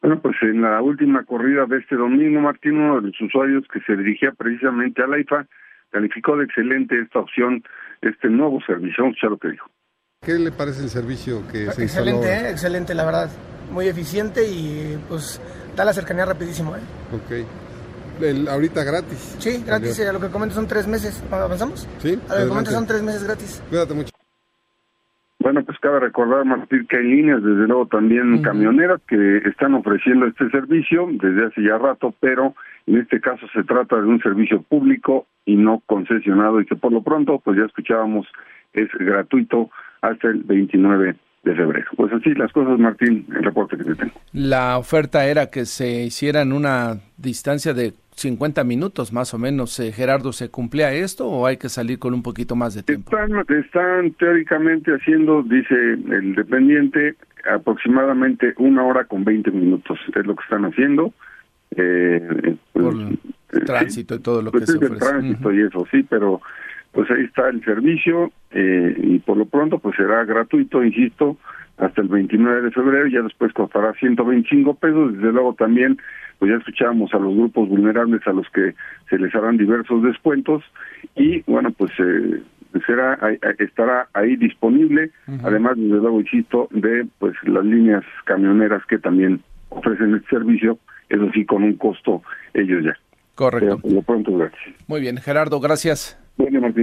[0.00, 3.80] Bueno, pues en la última corrida de este domingo, Martín, uno de los usuarios que
[3.80, 5.46] se dirigía precisamente a la IFA,
[5.90, 7.62] calificó de excelente esta opción,
[8.00, 9.04] este nuevo servicio.
[9.04, 9.66] Vamos a escuchar lo que dijo.
[10.20, 12.10] ¿Qué le parece el servicio que se instaló?
[12.10, 12.50] Excelente, ¿eh?
[12.50, 13.30] excelente, la verdad.
[13.72, 15.40] Muy eficiente y pues
[15.76, 16.76] da la cercanía rapidísimo.
[16.76, 16.80] ¿eh?
[17.12, 18.22] Ok.
[18.22, 19.36] El, ahorita gratis.
[19.38, 20.00] Sí, gratis.
[20.00, 21.22] A lo que comento son tres meses.
[21.30, 21.88] ¿Avanzamos?
[22.02, 22.18] Sí.
[22.28, 23.62] A lo que comento son tres meses gratis.
[23.68, 24.17] Cuídate mucho.
[25.48, 28.42] Bueno, pues cabe recordar, Martín, que hay líneas, desde luego también uh -huh.
[28.42, 32.54] camioneras que están ofreciendo este servicio desde hace ya rato, pero
[32.86, 36.92] en este caso se trata de un servicio público y no concesionado y que por
[36.92, 38.26] lo pronto, pues ya escuchábamos,
[38.74, 39.70] es gratuito
[40.02, 41.90] hasta el 29 de febrero.
[41.96, 44.12] Pues así las cosas, Martín, el reporte que te tengo.
[44.34, 49.78] La oferta era que se hiciera en una distancia de 50 minutos más o menos.
[49.80, 53.16] Eh, Gerardo, ¿se cumplía esto o hay que salir con un poquito más de tiempo?
[53.16, 57.14] Están, están teóricamente haciendo, dice el dependiente,
[57.50, 59.98] aproximadamente una hora con 20 minutos.
[60.14, 61.12] Es lo que están haciendo.
[61.76, 62.94] Eh, pues, Por
[63.52, 64.96] el tránsito y todo lo pues que se ofrece.
[64.96, 65.56] tránsito uh -huh.
[65.56, 66.40] y eso, sí, pero
[66.92, 71.36] pues ahí está el servicio eh, y por lo pronto pues será gratuito, insisto,
[71.76, 75.98] hasta el 29 de febrero, ya después costará 125 pesos, desde luego también
[76.38, 78.74] pues ya escuchábamos a los grupos vulnerables a los que
[79.10, 80.62] se les harán diversos descuentos
[81.16, 82.42] y bueno pues eh,
[82.86, 83.18] será
[83.58, 85.40] estará ahí disponible, uh -huh.
[85.44, 90.78] además desde luego insisto de pues las líneas camioneras que también ofrecen el servicio,
[91.08, 92.22] eso sí con un costo
[92.54, 92.96] ellos ya.
[93.34, 93.80] Correcto.
[93.84, 94.74] Lo pronto, gracias.
[94.88, 96.18] Muy bien, Gerardo, gracias.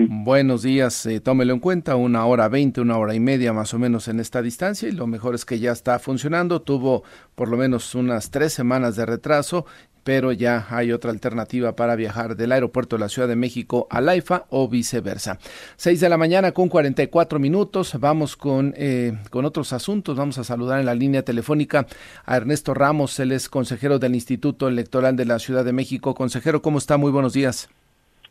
[0.10, 3.80] Buenos días, eh, tómelo en cuenta, una hora veinte, una hora y media más o
[3.80, 7.04] menos en esta distancia y lo mejor es que ya está funcionando, tuvo
[7.36, 9.66] por lo menos unas tres semanas de retraso,
[10.04, 14.02] pero ya hay otra alternativa para viajar del aeropuerto de la Ciudad de México a
[14.02, 15.40] Laifa o viceversa.
[15.78, 20.44] Seis de la mañana con 44 minutos, vamos con, eh, con otros asuntos, vamos a
[20.44, 21.88] saludar en la línea telefónica
[22.26, 26.14] a Ernesto Ramos, él es consejero del Instituto Electoral de la Ciudad de México.
[26.14, 26.98] Consejero, ¿cómo está?
[26.98, 27.70] Muy buenos días.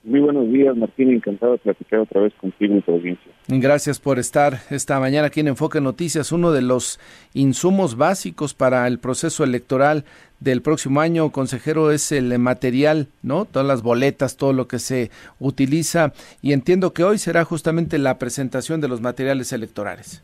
[0.05, 1.11] Muy buenos días, Martín.
[1.11, 3.33] Encantado de platicar otra vez contigo en tu audiencia.
[3.49, 6.31] Gracias por estar esta mañana aquí en Enfoque Noticias.
[6.31, 7.01] Uno de los
[7.33, 10.05] insumos básicos para el proceso electoral
[10.41, 13.47] del próximo año, consejero, es el material, ¿no?
[13.47, 16.13] Todas las boletas, todo lo que se utiliza.
[16.43, 20.23] Y entiendo que hoy será justamente la presentación de los materiales electorales.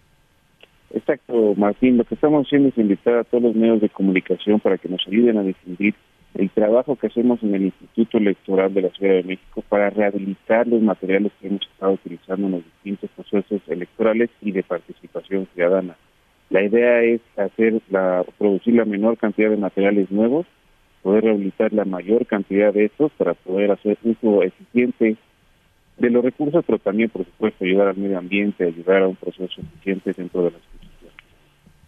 [0.93, 1.97] Exacto, Martín.
[1.97, 5.01] Lo que estamos haciendo es invitar a todos los medios de comunicación para que nos
[5.07, 5.95] ayuden a difundir
[6.35, 10.67] el trabajo que hacemos en el Instituto Electoral de la Ciudad de México para rehabilitar
[10.67, 15.97] los materiales que hemos estado utilizando en los distintos procesos electorales y de participación ciudadana.
[16.51, 20.47] La idea es hacer la, producir la menor cantidad de materiales nuevos,
[21.03, 25.17] poder rehabilitar la mayor cantidad de estos para poder hacer uso eficiente
[25.99, 29.61] de los recursos, pero también, por supuesto, ayudar al medio ambiente, ayudar a un proceso
[29.61, 30.61] eficiente dentro de las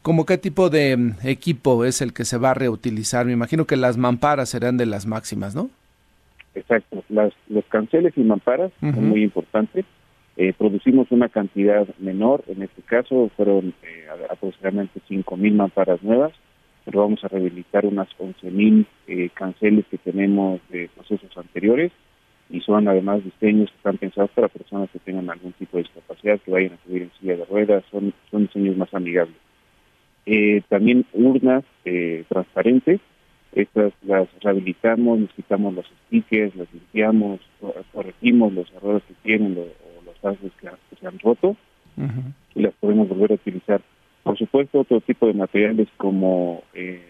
[0.02, 3.24] ¿Cómo qué tipo de mm, equipo es el que se va a reutilizar?
[3.24, 5.70] Me imagino que las mamparas serán de las máximas, ¿no?
[6.54, 7.04] Exacto.
[7.08, 8.94] Las, los canceles y mamparas uh -huh.
[8.94, 9.86] son muy importantes.
[10.36, 16.32] Eh, producimos una cantidad menor, en este caso fueron eh, aproximadamente 5.000 mamparas nuevas,
[16.84, 21.92] pero vamos a rehabilitar unas 11.000 eh, canceles que tenemos de procesos anteriores
[22.48, 26.40] y son además diseños que están pensados para personas que tengan algún tipo de discapacidad,
[26.40, 29.36] que vayan a subir en silla de ruedas, son, son diseños más amigables.
[30.26, 33.00] Eh, también urnas eh, transparentes,
[33.52, 37.40] estas las rehabilitamos, nos quitamos los stickers, las limpiamos,
[37.92, 42.00] corregimos los errores que tienen lo, o los pasos que, que, se han roto uh
[42.00, 42.32] -huh.
[42.54, 43.82] y las podemos volver a utilizar.
[44.22, 47.02] Por supuesto, otro tipo de materiales como eh,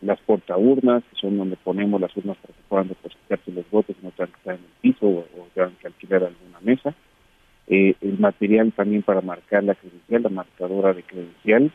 [0.00, 4.10] las portaurnas, que son donde ponemos las urnas para que puedan depositarse los votos no
[4.12, 6.94] tengan que estar en el piso o, o tengan que alquilar alguna mesa.
[7.66, 11.70] Eh, el material también para marcar la credencial, la marcadora de credencial,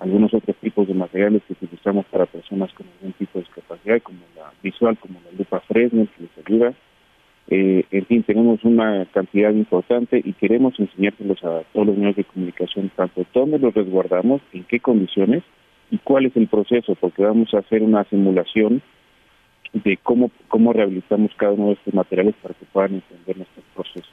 [0.00, 4.20] algunos otros tipos de materiales que utilizamos para personas con algún tipo de discapacidad, como
[4.34, 6.74] la visual, como la lupa Fresnel, que les ayuda.
[7.48, 12.24] Eh, en fin, tenemos una cantidad importante y queremos enseñárselos a todos los medios de
[12.24, 15.42] comunicación, tanto dónde los resguardamos, en qué condiciones
[15.90, 18.82] y cuál es el proceso, porque vamos a hacer una simulación
[19.72, 24.08] de cómo, cómo rehabilitamos cada uno de estos materiales para que puedan entender nuestro proceso.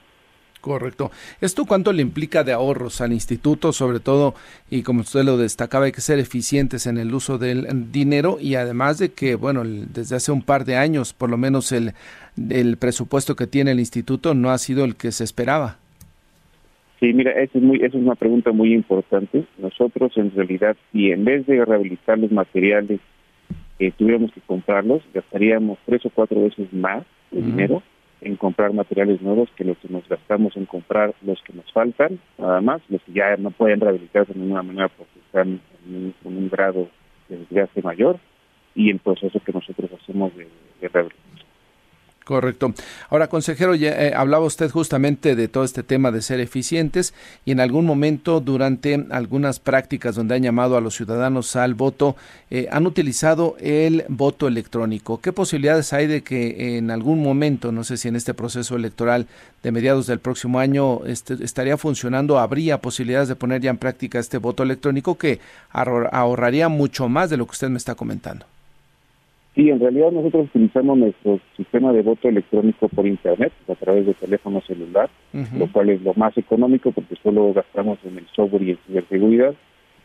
[0.60, 1.12] Correcto.
[1.40, 3.72] ¿Esto cuánto le implica de ahorros al instituto?
[3.72, 4.34] Sobre todo,
[4.70, 8.56] y como usted lo destacaba, hay que ser eficientes en el uso del dinero y
[8.56, 11.92] además de que, bueno, desde hace un par de años, por lo menos el,
[12.50, 15.78] el presupuesto que tiene el instituto no ha sido el que se esperaba.
[16.98, 19.44] Sí, mira, esa es, muy, es una pregunta muy importante.
[19.58, 22.98] Nosotros, en realidad, si en vez de rehabilitar los materiales
[23.78, 27.82] eh, tuviéramos que comprarlos, gastaríamos tres o cuatro veces más de dinero
[28.20, 32.18] en comprar materiales nuevos que los que nos gastamos en comprar los que nos faltan,
[32.36, 36.48] nada más, los que ya no pueden rehabilitarse de ninguna manera porque están en un,
[36.48, 36.88] grado
[37.28, 38.18] de desgaste mayor
[38.74, 40.48] y el proceso que nosotros hacemos de,
[40.80, 41.47] de rehabilitación.
[42.28, 42.74] Correcto.
[43.08, 47.14] Ahora, consejero, ya eh, hablaba usted justamente de todo este tema de ser eficientes
[47.46, 52.16] y en algún momento durante algunas prácticas donde han llamado a los ciudadanos al voto,
[52.50, 55.22] eh, han utilizado el voto electrónico.
[55.22, 59.26] ¿Qué posibilidades hay de que en algún momento, no sé si en este proceso electoral
[59.62, 64.18] de mediados del próximo año este, estaría funcionando, habría posibilidades de poner ya en práctica
[64.18, 68.44] este voto electrónico que ahorraría mucho más de lo que usted me está comentando?
[69.58, 74.14] Sí, en realidad nosotros utilizamos nuestro sistema de voto electrónico por internet, a través de
[74.14, 78.70] teléfono celular, lo cual es lo más económico porque solo gastamos en el software y
[78.70, 79.54] en ciberseguridad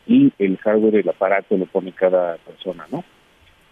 [0.08, 3.04] y el hardware del aparato lo pone cada persona, ¿no?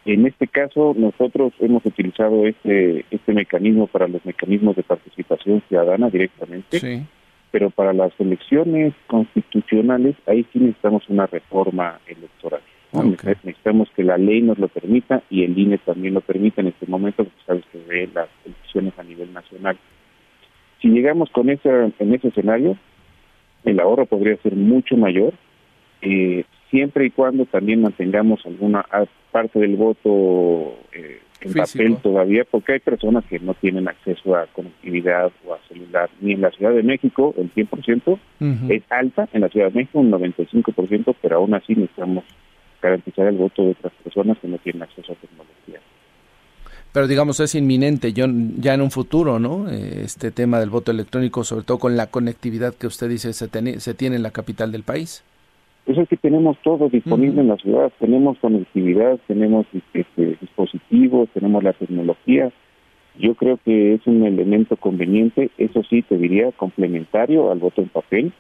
[0.06, 6.12] En este caso, nosotros hemos utilizado este, este mecanismo para los mecanismos de participación ciudadana
[6.12, 7.08] directamente,
[7.50, 12.62] pero para las elecciones constitucionales, ahí sí necesitamos una reforma electoral.
[12.94, 16.86] Necesitamos que la ley nos lo permita y el INE también lo permita en este
[16.88, 19.78] momento, porque sabes que ve las elecciones a nivel nacional.
[20.82, 21.70] Si llegamos con ese,
[22.00, 22.78] en ese escenario,
[23.64, 25.34] el ahorro podría ser mucho mayor,
[26.02, 28.86] eh, siempre y cuando también mantengamos alguna
[29.32, 34.48] parte del voto eh, en papel todavía, porque hay personas que no tienen acceso a
[34.48, 38.20] conectividad o a celular, ni en la Ciudad de México el 100%
[38.70, 42.24] es alta, en la Ciudad de México un 95%, pero aún así necesitamos
[42.82, 45.80] garantizar el voto de otras personas que no tienen acceso a tecnología.
[46.94, 48.26] Pero digamos es inminente yo,
[48.58, 49.70] ya en un futuro, ¿no?
[49.70, 53.80] Eh, este tema del voto electrónico, sobre todo con la conectividad que usted dice se,
[53.80, 55.24] se tiene en la capital del país.
[55.86, 61.28] Eso pues es que tenemos todo disponible en la ciudad, tenemos conectividad, tenemos este, dispositivos,
[61.34, 62.52] tenemos la tecnología.
[63.18, 67.90] Yo creo que es un elemento conveniente, eso sí, te diría, complementario al voto en
[67.90, 68.32] papel,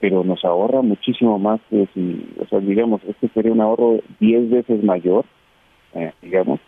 [0.00, 4.50] pero nos ahorra muchísimo más que si, o sea, digamos, este sería un ahorro 10
[4.50, 5.26] veces mayor,
[5.94, 6.58] eh, digamos,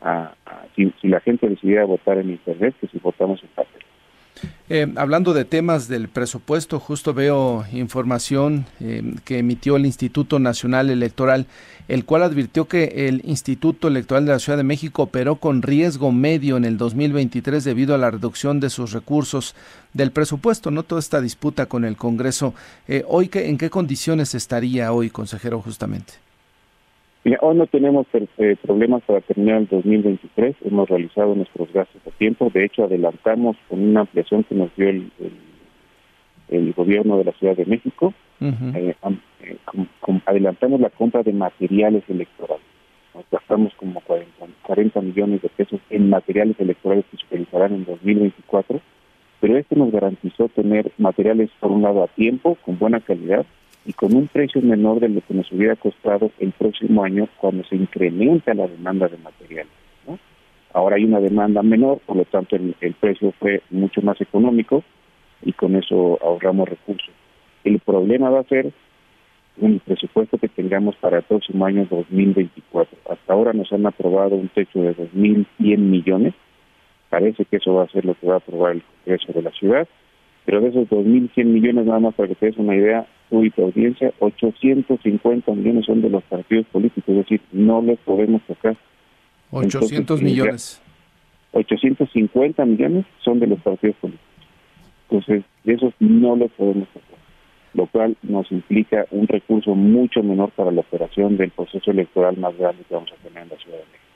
[0.00, 0.32] a,
[0.74, 3.82] si, si, la gente decidiera votar en Internet que si votamos en papel.
[4.70, 10.90] Eh, hablando de temas del presupuesto, justo veo información eh, que emitió el Instituto Nacional
[10.90, 11.46] Electoral,
[11.88, 16.12] el cual advirtió que el Instituto Electoral de la Ciudad de México operó con riesgo
[16.12, 19.54] medio en el 2023 debido a la reducción de sus recursos
[19.94, 22.52] del presupuesto, no toda esta disputa con el Congreso.
[22.88, 26.27] Eh, hoy, ¿en qué condiciones estaría hoy, consejero, justamente?
[27.40, 30.56] Hoy no tenemos eh, problemas para terminar el 2023.
[30.64, 32.50] Hemos realizado nuestros gastos a tiempo.
[32.52, 35.10] De hecho, adelantamos con una ampliación que nos dio el,
[36.48, 38.14] el, gobierno de la Ciudad de México.
[38.40, 39.56] Eh, eh,
[40.26, 42.64] adelantamos la compra de materiales electorales.
[43.14, 47.84] Nos gastamos como 40, 40 millones de pesos en materiales electorales que se utilizarán en
[47.84, 48.80] 2024.
[49.40, 53.46] Pero esto nos garantizó tener materiales, por un lado, a tiempo, con buena calidad,
[53.88, 57.64] y con un precio menor de lo que nos hubiera costado el próximo año cuando
[57.64, 59.72] se incrementa la demanda de materiales.
[60.74, 64.84] Ahora hay una demanda menor, por lo tanto el, precio fue mucho más económico
[65.42, 67.14] y con eso ahorramos recursos.
[67.64, 68.70] El problema va a ser
[69.62, 72.98] el presupuesto que tengamos para el próximo año 2024.
[73.10, 76.34] Hasta ahora nos han aprobado un techo de 2.100 millones.
[77.08, 79.50] Parece que eso va a ser lo que va a aprobar el Congreso de la
[79.52, 79.88] ciudad.
[80.44, 83.50] Pero de esos 2.100 millones, nada más para que te des una idea, tú y
[83.50, 88.76] tu audiencia, 850 millones son de los partidos políticos, es decir, no les podemos tocar.
[89.50, 90.80] 800 millones.
[91.52, 94.26] 850 millones son de los partidos políticos.
[95.10, 97.18] Entonces, de esos no los podemos tocar,
[97.74, 102.56] lo cual nos implica un recurso mucho menor para la operación del proceso electoral más
[102.58, 104.07] grande que vamos a tener en la Ciudad de México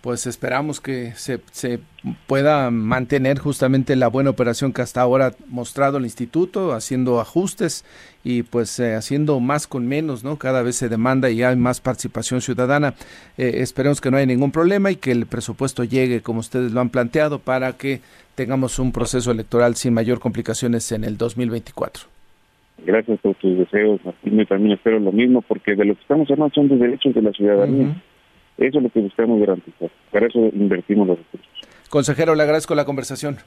[0.00, 1.80] pues esperamos que se, se,
[2.26, 7.84] pueda mantener justamente la buena operación que hasta ahora ha mostrado el instituto, haciendo ajustes
[8.22, 10.36] y pues eh, haciendo más con menos, ¿no?
[10.36, 12.94] Cada vez se demanda y hay más participación ciudadana.
[13.36, 16.80] Eh, esperemos que no haya ningún problema y que el presupuesto llegue como ustedes lo
[16.80, 18.00] han planteado para que
[18.36, 22.04] tengamos un proceso electoral sin mayor complicaciones en el 2024.
[22.86, 24.38] Gracias por tus deseos, Martín.
[24.38, 27.22] Yo también espero lo mismo porque de lo que estamos hablando son de derechos de
[27.22, 28.00] la ciudadanía.
[28.58, 29.90] Eso es lo que buscamos garantizar.
[30.10, 31.48] Para eso invertimos los recursos.
[31.88, 33.38] Consejero, le agradezco la conversación.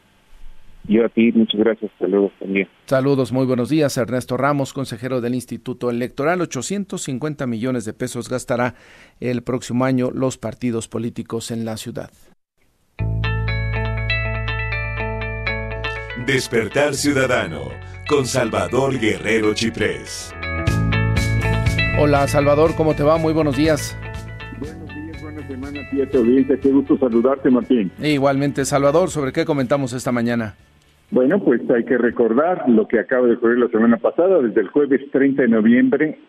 [0.88, 1.92] Yo a ti, muchas gracias.
[2.00, 2.68] Saludos también.
[2.86, 3.96] Saludos, muy buenos días.
[3.98, 6.42] Ernesto Ramos, consejero del Instituto Electoral.
[6.42, 8.74] 850 millones de pesos gastará
[9.20, 12.10] el próximo año los partidos políticos en la ciudad.
[16.26, 17.70] Despertar Ciudadano
[18.08, 20.34] con Salvador Guerrero Chiprés.
[22.00, 23.18] Hola Salvador, ¿cómo te va?
[23.18, 23.98] Muy buenos días.
[25.72, 26.58] Buenos días, buena semana, tía audiencia.
[26.58, 27.92] Qué gusto saludarte, Martín.
[28.02, 30.56] E igualmente, Salvador, ¿sobre qué comentamos esta mañana?
[31.12, 34.68] Bueno, pues hay que recordar lo que acaba de ocurrir la semana pasada, desde el
[34.70, 36.20] jueves 30 de noviembre,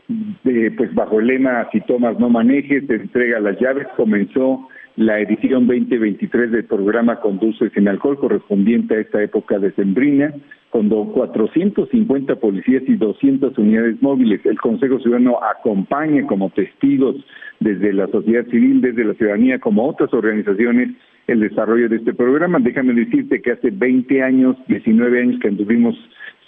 [0.43, 5.67] pues bajo el lema Si tomas no manejes, te entrega las llaves, comenzó la edición
[5.67, 10.35] 2023 del programa Conduce sin alcohol correspondiente a esta época de Sembrina,
[10.71, 14.45] con 450 policías y 200 unidades móviles.
[14.45, 17.17] El Consejo Ciudadano acompaña como testigos
[17.61, 20.91] desde la sociedad civil, desde la ciudadanía, como otras organizaciones,
[21.27, 22.59] el desarrollo de este programa.
[22.59, 25.95] Déjame decirte que hace 20 años, 19 años que anduvimos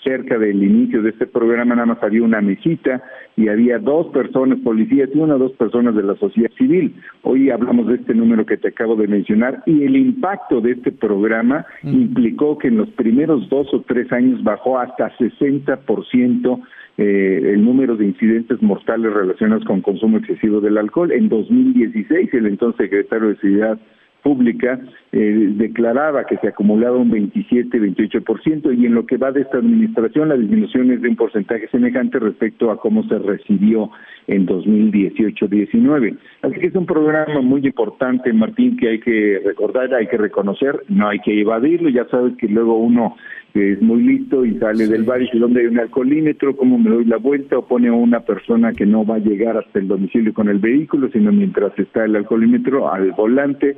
[0.05, 3.03] cerca del inicio de este programa nada más había una mesita
[3.37, 6.95] y había dos personas, policías y una o dos personas de la sociedad civil.
[7.23, 10.93] Hoy hablamos de este número que te acabo de mencionar y el impacto de este
[10.93, 16.61] programa implicó que en los primeros dos o tres años bajó hasta 60%
[16.97, 21.11] eh, el número de incidentes mortales relacionados con consumo excesivo del alcohol.
[21.11, 23.81] En 2016, el entonces secretario de Seguridad
[24.25, 24.81] Pública
[25.13, 30.31] eh, declaraba que se acumulaba un 27-28% y en lo que va de esta administración
[30.31, 33.91] la disminución es de un porcentaje semejante respecto a cómo se recibió
[34.27, 36.17] en 2018-19.
[36.41, 40.83] Así que es un programa muy importante, Martín, que hay que recordar, hay que reconocer,
[40.89, 43.17] no hay que evadirlo, ya sabes que luego uno
[43.53, 46.91] es muy listo y sale del bar y dice dónde hay un alcoholímetro, cómo me
[46.91, 49.87] doy la vuelta o pone a una persona que no va a llegar hasta el
[49.87, 53.77] domicilio con el vehículo, sino mientras está el alcoholímetro al volante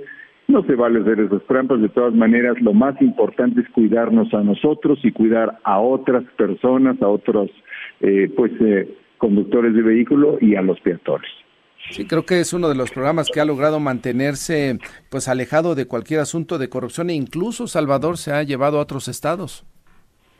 [0.48, 4.42] no se vale hacer esas trampas, de todas maneras lo más importante es cuidarnos a
[4.42, 7.50] nosotros y cuidar a otras personas, a otros
[8.00, 11.30] eh, pues eh, conductores de vehículo y a los peatones.
[11.90, 14.78] Sí, creo que es uno de los programas que ha logrado mantenerse
[15.08, 19.08] pues alejado de cualquier asunto de corrupción e incluso Salvador se ha llevado a otros
[19.08, 19.64] estados.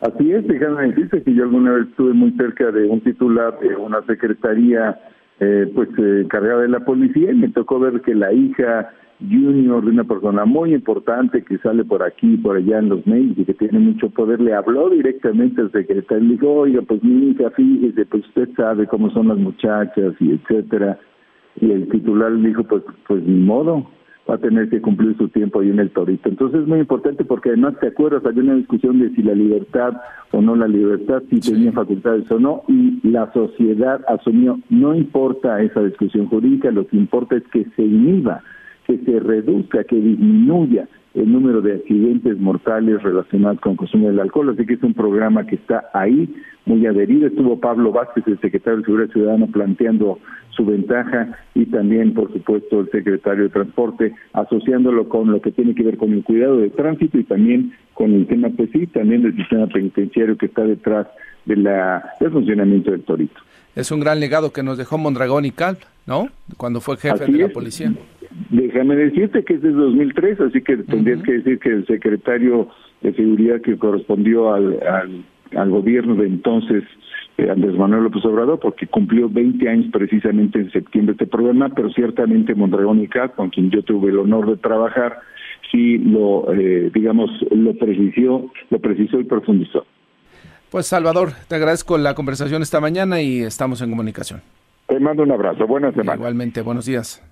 [0.00, 3.76] Así es, déjame decirte que yo alguna vez estuve muy cerca de un titular de
[3.76, 5.00] una secretaría
[5.40, 8.90] eh, pues encargada de la policía y me tocó ver que la hija
[9.20, 13.06] junior de una persona muy importante que sale por aquí y por allá en los
[13.06, 16.82] medios y que tiene mucho poder, le habló directamente al secretario y le dijo, oiga,
[16.82, 20.98] pues mi hija, fíjese, pues usted sabe cómo son las muchachas y etcétera.
[21.60, 23.86] Y el titular le dijo, pues, pues ni modo,
[24.28, 26.28] va a tener que cumplir su tiempo ahí en el torito.
[26.28, 29.94] Entonces es muy importante porque además te acuerdas, había una discusión de si la libertad
[30.32, 35.62] o no la libertad, si tenía facultades o no, y la sociedad asumió, no importa
[35.62, 38.42] esa discusión jurídica, lo que importa es que se inhiba
[38.86, 44.20] que se reduzca, que disminuya el número de accidentes mortales relacionados con el consumo del
[44.20, 44.50] alcohol.
[44.50, 46.32] Así que es un programa que está ahí,
[46.66, 47.26] muy adherido.
[47.26, 50.18] Estuvo Pablo Vázquez, el secretario de Seguridad Ciudadana, planteando
[50.50, 55.74] su ventaja y también, por supuesto, el secretario de Transporte, asociándolo con lo que tiene
[55.74, 59.22] que ver con el cuidado de tránsito y también con el tema, pues sí, también
[59.22, 61.06] del sistema penitenciario que está detrás
[61.46, 63.40] de la, del funcionamiento del Torito.
[63.74, 66.28] Es un gran legado que nos dejó Mondragón y Cal, ¿no?
[66.56, 67.92] Cuando fue jefe de la policía.
[68.50, 72.68] Déjame decirte que es desde 2003, así que tendrías que decir que el secretario
[73.00, 74.78] de Seguridad que correspondió al,
[75.54, 76.84] al, gobierno de entonces,
[77.38, 81.90] eh, Andrés Manuel López Obrador, porque cumplió 20 años precisamente en septiembre este programa, pero
[81.90, 85.20] ciertamente Mondragón y Cal, con quien yo tuve el honor de trabajar,
[85.70, 89.86] sí lo, eh, digamos, lo precisó, lo precisó y profundizó.
[90.70, 94.40] Pues Salvador, te agradezco la conversación esta mañana y estamos en comunicación.
[94.88, 96.16] Te mando un abrazo, buenas semanas.
[96.16, 97.22] Igualmente, buenos días.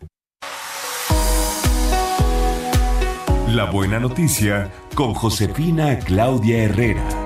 [3.55, 7.24] La buena noticia con Josefina Claudia Herrera.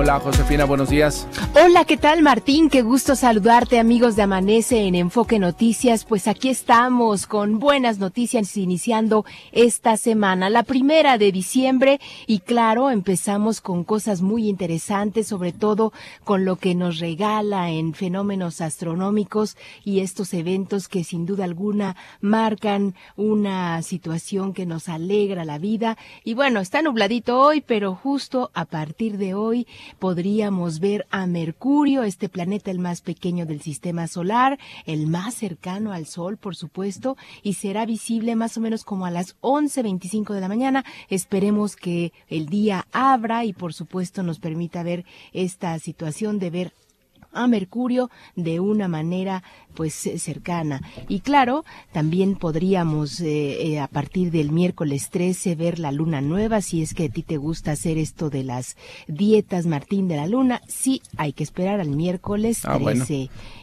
[0.00, 1.28] Hola Josefina, buenos días.
[1.62, 2.70] Hola, ¿qué tal Martín?
[2.70, 6.06] Qué gusto saludarte amigos de Amanece en Enfoque Noticias.
[6.06, 12.88] Pues aquí estamos con buenas noticias iniciando esta semana, la primera de diciembre y claro,
[12.88, 15.92] empezamos con cosas muy interesantes, sobre todo
[16.24, 21.94] con lo que nos regala en fenómenos astronómicos y estos eventos que sin duda alguna
[22.22, 25.98] marcan una situación que nos alegra la vida.
[26.24, 29.66] Y bueno, está nubladito hoy, pero justo a partir de hoy
[29.98, 35.92] podríamos ver a Mercurio, este planeta el más pequeño del sistema solar, el más cercano
[35.92, 40.40] al Sol, por supuesto, y será visible más o menos como a las 11.25 de
[40.40, 40.84] la mañana.
[41.08, 46.72] Esperemos que el día abra y por supuesto nos permita ver esta situación de ver
[47.32, 49.42] a Mercurio de una manera
[49.74, 50.82] pues cercana.
[51.08, 56.60] Y claro, también podríamos eh, eh, a partir del miércoles 13 ver la luna nueva,
[56.60, 58.76] si es que a ti te gusta hacer esto de las
[59.06, 62.68] dietas Martín de la Luna, sí, hay que esperar al miércoles 13.
[62.68, 63.04] Ah, bueno.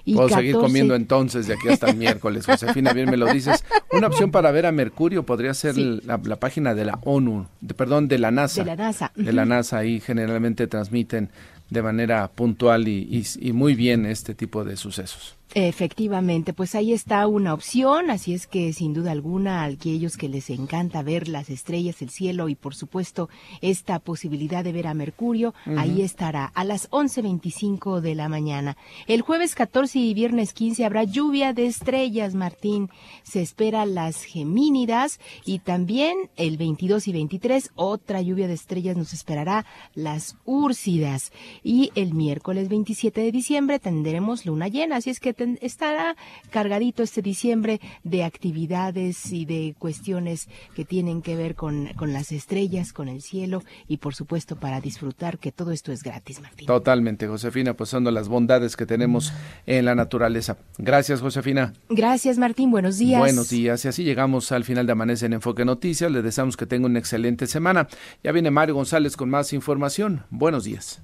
[0.06, 2.46] y Puedo seguir comiendo entonces de aquí hasta el miércoles.
[2.46, 3.64] Josefina, bien me lo dices.
[3.92, 8.08] Una opción para ver a Mercurio podría ser la, página de la ONU, de, perdón,
[8.08, 8.64] de la NASA.
[8.64, 9.12] De la NASA.
[9.16, 11.30] De la NASA, ahí generalmente transmiten
[11.70, 15.37] de manera puntual y muy bien este tipo de sucesos.
[15.54, 20.28] Efectivamente, pues ahí está una opción, así es que sin duda alguna a aquellos que
[20.28, 23.30] les encanta ver las estrellas, el cielo y por supuesto
[23.62, 28.76] esta posibilidad de ver a Mercurio, ahí estará a las 11.25 de la mañana.
[29.08, 32.90] El jueves 14 y viernes 15 habrá lluvia de estrellas, Martín.
[33.24, 39.14] Se espera las Gemínidas y también el 22 y 23 otra lluvia de estrellas nos
[39.14, 41.32] esperará las Úrsidas.
[41.64, 46.16] Y el miércoles 27 de diciembre tendremos luna llena, así es que estará
[46.50, 52.32] cargadito este diciembre de actividades y de cuestiones que tienen que ver con, con las
[52.32, 56.68] estrellas, con el cielo y por supuesto para disfrutar que todo esto es gratis, Martín.
[56.68, 59.34] Totalmente, Josefina, pues son las bondades que tenemos
[59.66, 60.58] en la naturaleza.
[60.78, 61.74] Gracias, Josefina.
[61.90, 62.72] Gracias, Martín.
[62.72, 63.20] Buenos días.
[63.20, 63.84] Buenos días.
[63.86, 66.12] Y así llegamos al final de Amanece en Enfoque Noticias.
[66.12, 67.88] Le deseamos que tenga una excelente semana.
[68.24, 70.26] Ya viene Mario González con más información.
[70.30, 71.02] Buenos días.